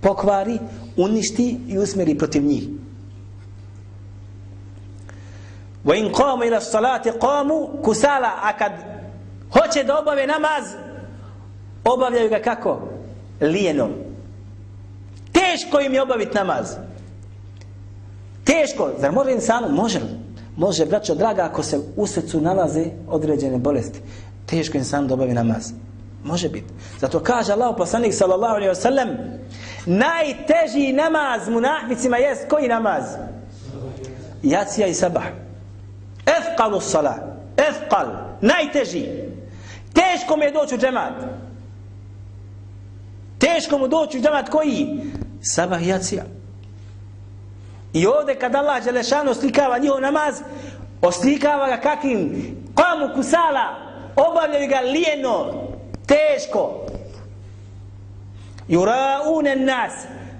pokvari, 0.00 0.58
uništi 0.96 1.58
i 1.68 1.78
usmeri 1.78 2.18
protiv 2.18 2.44
njih. 2.44 2.68
Wa 5.84 5.98
in 5.98 6.12
qamu 6.12 6.46
ila 6.46 6.60
salati 6.60 7.10
qamu 7.10 7.82
kusala 7.82 8.30
a 8.42 8.52
kad 8.58 8.91
hoće 9.52 9.84
da 9.84 9.98
obave 9.98 10.26
namaz 10.26 10.64
obavljaju 11.84 12.28
ga 12.28 12.38
kako? 12.38 12.88
lijenom 13.40 13.90
Teško 15.32 15.80
im 15.80 15.94
je 15.94 16.02
obaviti 16.02 16.34
namaz. 16.34 16.76
Teško, 18.44 18.90
zar 18.98 19.12
može 19.12 19.32
insanu? 19.32 19.68
Može 19.68 19.98
li? 19.98 20.04
Može, 20.56 20.86
braćo, 20.86 21.14
draga, 21.14 21.42
ako 21.42 21.62
se 21.62 21.80
u 21.96 22.06
srcu 22.06 22.40
nalaze 22.40 22.84
određene 23.08 23.58
bolesti. 23.58 24.00
Teško 24.46 24.78
insan 24.78 25.06
da 25.08 25.14
obavi 25.14 25.32
namaz. 25.32 25.72
Može 26.24 26.48
biti. 26.48 26.66
Zato 27.00 27.20
kaže 27.20 27.52
Allah 27.52 27.74
poslanik 27.78 28.14
sallallahu 28.14 28.54
alaihi 28.54 28.70
wa 28.70 28.80
sallam 28.80 29.08
najteži 29.86 30.92
namaz 30.92 31.48
munahmicima 31.48 32.16
jest 32.16 32.48
koji 32.48 32.68
namaz? 32.68 33.04
Jacija 34.42 34.86
i 34.86 34.94
sabah. 34.94 35.24
Efqalu 36.26 36.80
salah. 36.80 37.16
Efqal. 37.56 38.06
Najteži. 38.40 39.31
Teško 39.92 40.36
mu 40.36 40.42
je 40.42 40.50
doći 40.50 40.74
u 40.74 40.78
džemat. 40.78 41.12
Teško 43.38 43.78
mu 43.78 43.88
doći 43.88 44.18
u 44.18 44.22
džemat 44.22 44.48
koji? 44.48 44.86
Sabah 45.42 45.82
i 45.82 45.88
jacija. 45.88 46.24
I 47.92 48.06
ovdje 48.06 48.34
kad 48.38 48.54
Allah 48.54 48.84
Đelešanu 48.84 49.30
oslikava 49.30 49.78
njihov 49.78 50.00
namaz, 50.00 50.40
oslikava 51.02 51.68
ga 51.68 51.76
kakvim 51.76 52.32
kamu 52.74 53.14
kusala, 53.14 53.66
obavljaju 54.16 54.68
ga 54.68 54.80
lijeno, 54.80 55.68
teško. 56.06 56.86
Juraunen 58.68 59.64
nas, 59.64 59.92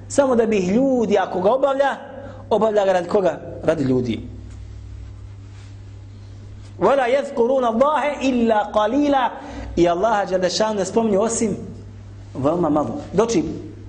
samo 0.09 0.37
da 0.37 0.47
bi 0.47 0.59
ljudi, 0.59 1.19
ako 1.19 1.41
ga 1.41 1.53
obavlja, 1.53 1.97
obavlja 2.51 2.85
ga 2.85 2.93
radi 2.93 3.09
koga? 3.09 3.41
Radi 3.65 3.85
ljudi. 3.85 4.32
Wala 6.83 7.07
yadhkuruna 7.07 7.69
Allahe 7.69 8.27
illa 8.29 8.71
qalila 8.75 9.31
i 9.77 9.89
Allaha 9.89 10.25
Đelešanu 10.25 10.79
ne 10.79 10.85
spominju 10.85 11.21
osim 11.21 11.57
veoma 12.35 12.69
malo. 12.69 13.01
Doći 13.13 13.45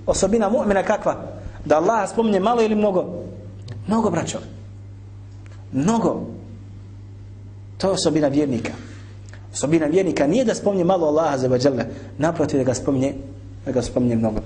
osobina 0.06 0.50
mu'mina 0.50 0.82
kakva? 0.82 1.16
Da 1.64 1.76
Allah 1.76 2.10
spominje 2.10 2.40
malo 2.40 2.62
ili 2.62 2.74
mnogo? 2.74 3.04
Mnogo, 3.86 4.10
braćo. 4.10 4.38
Mnogo. 5.72 6.20
To 7.78 7.86
je 7.86 7.92
osobina 7.92 8.28
vjernika. 8.28 8.72
Osobina 9.52 9.86
vjernika 9.86 10.26
nije 10.26 10.44
da 10.44 10.54
spominje 10.54 10.84
malo 10.84 11.06
Allaha 11.06 11.38
za 11.38 11.48
vađele, 11.48 11.86
naprotiv 12.18 12.58
da 12.58 12.64
ga 12.64 12.74
spominje, 12.74 13.14
da 13.66 13.72
ga 13.72 13.82
spominje 13.82 14.16
mnogo. 14.16 14.40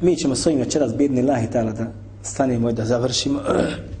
Mi 0.00 0.16
ćemo 0.16 0.34
svojim 0.34 0.58
večeras 0.58 0.94
bidni 0.94 1.22
lahi 1.22 1.46
ta'ala 1.52 1.72
da 1.72 1.86
stanemo 2.22 2.70
i 2.70 2.72
da 2.72 2.84
završimo. 2.84 3.40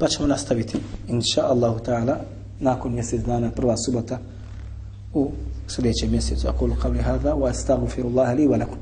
Pa 0.00 0.08
ćemo 0.08 0.28
nastaviti, 0.28 0.78
inša 1.08 1.42
Allahu 1.46 1.78
ta'ala, 1.78 2.16
nakon 2.60 2.92
mjesec 2.92 3.20
dana, 3.20 3.50
prva 3.50 3.76
subota, 3.76 4.18
u 5.14 5.30
sljedećem 5.68 6.10
mjesecu. 6.10 6.48
Akulu 6.48 6.74
kavli 6.82 6.98
hada, 6.98 7.34
wa 7.34 7.50
astagfirullaha 7.50 8.32
li 8.32 8.48
wa 8.48 8.58
lakum. 8.58 8.78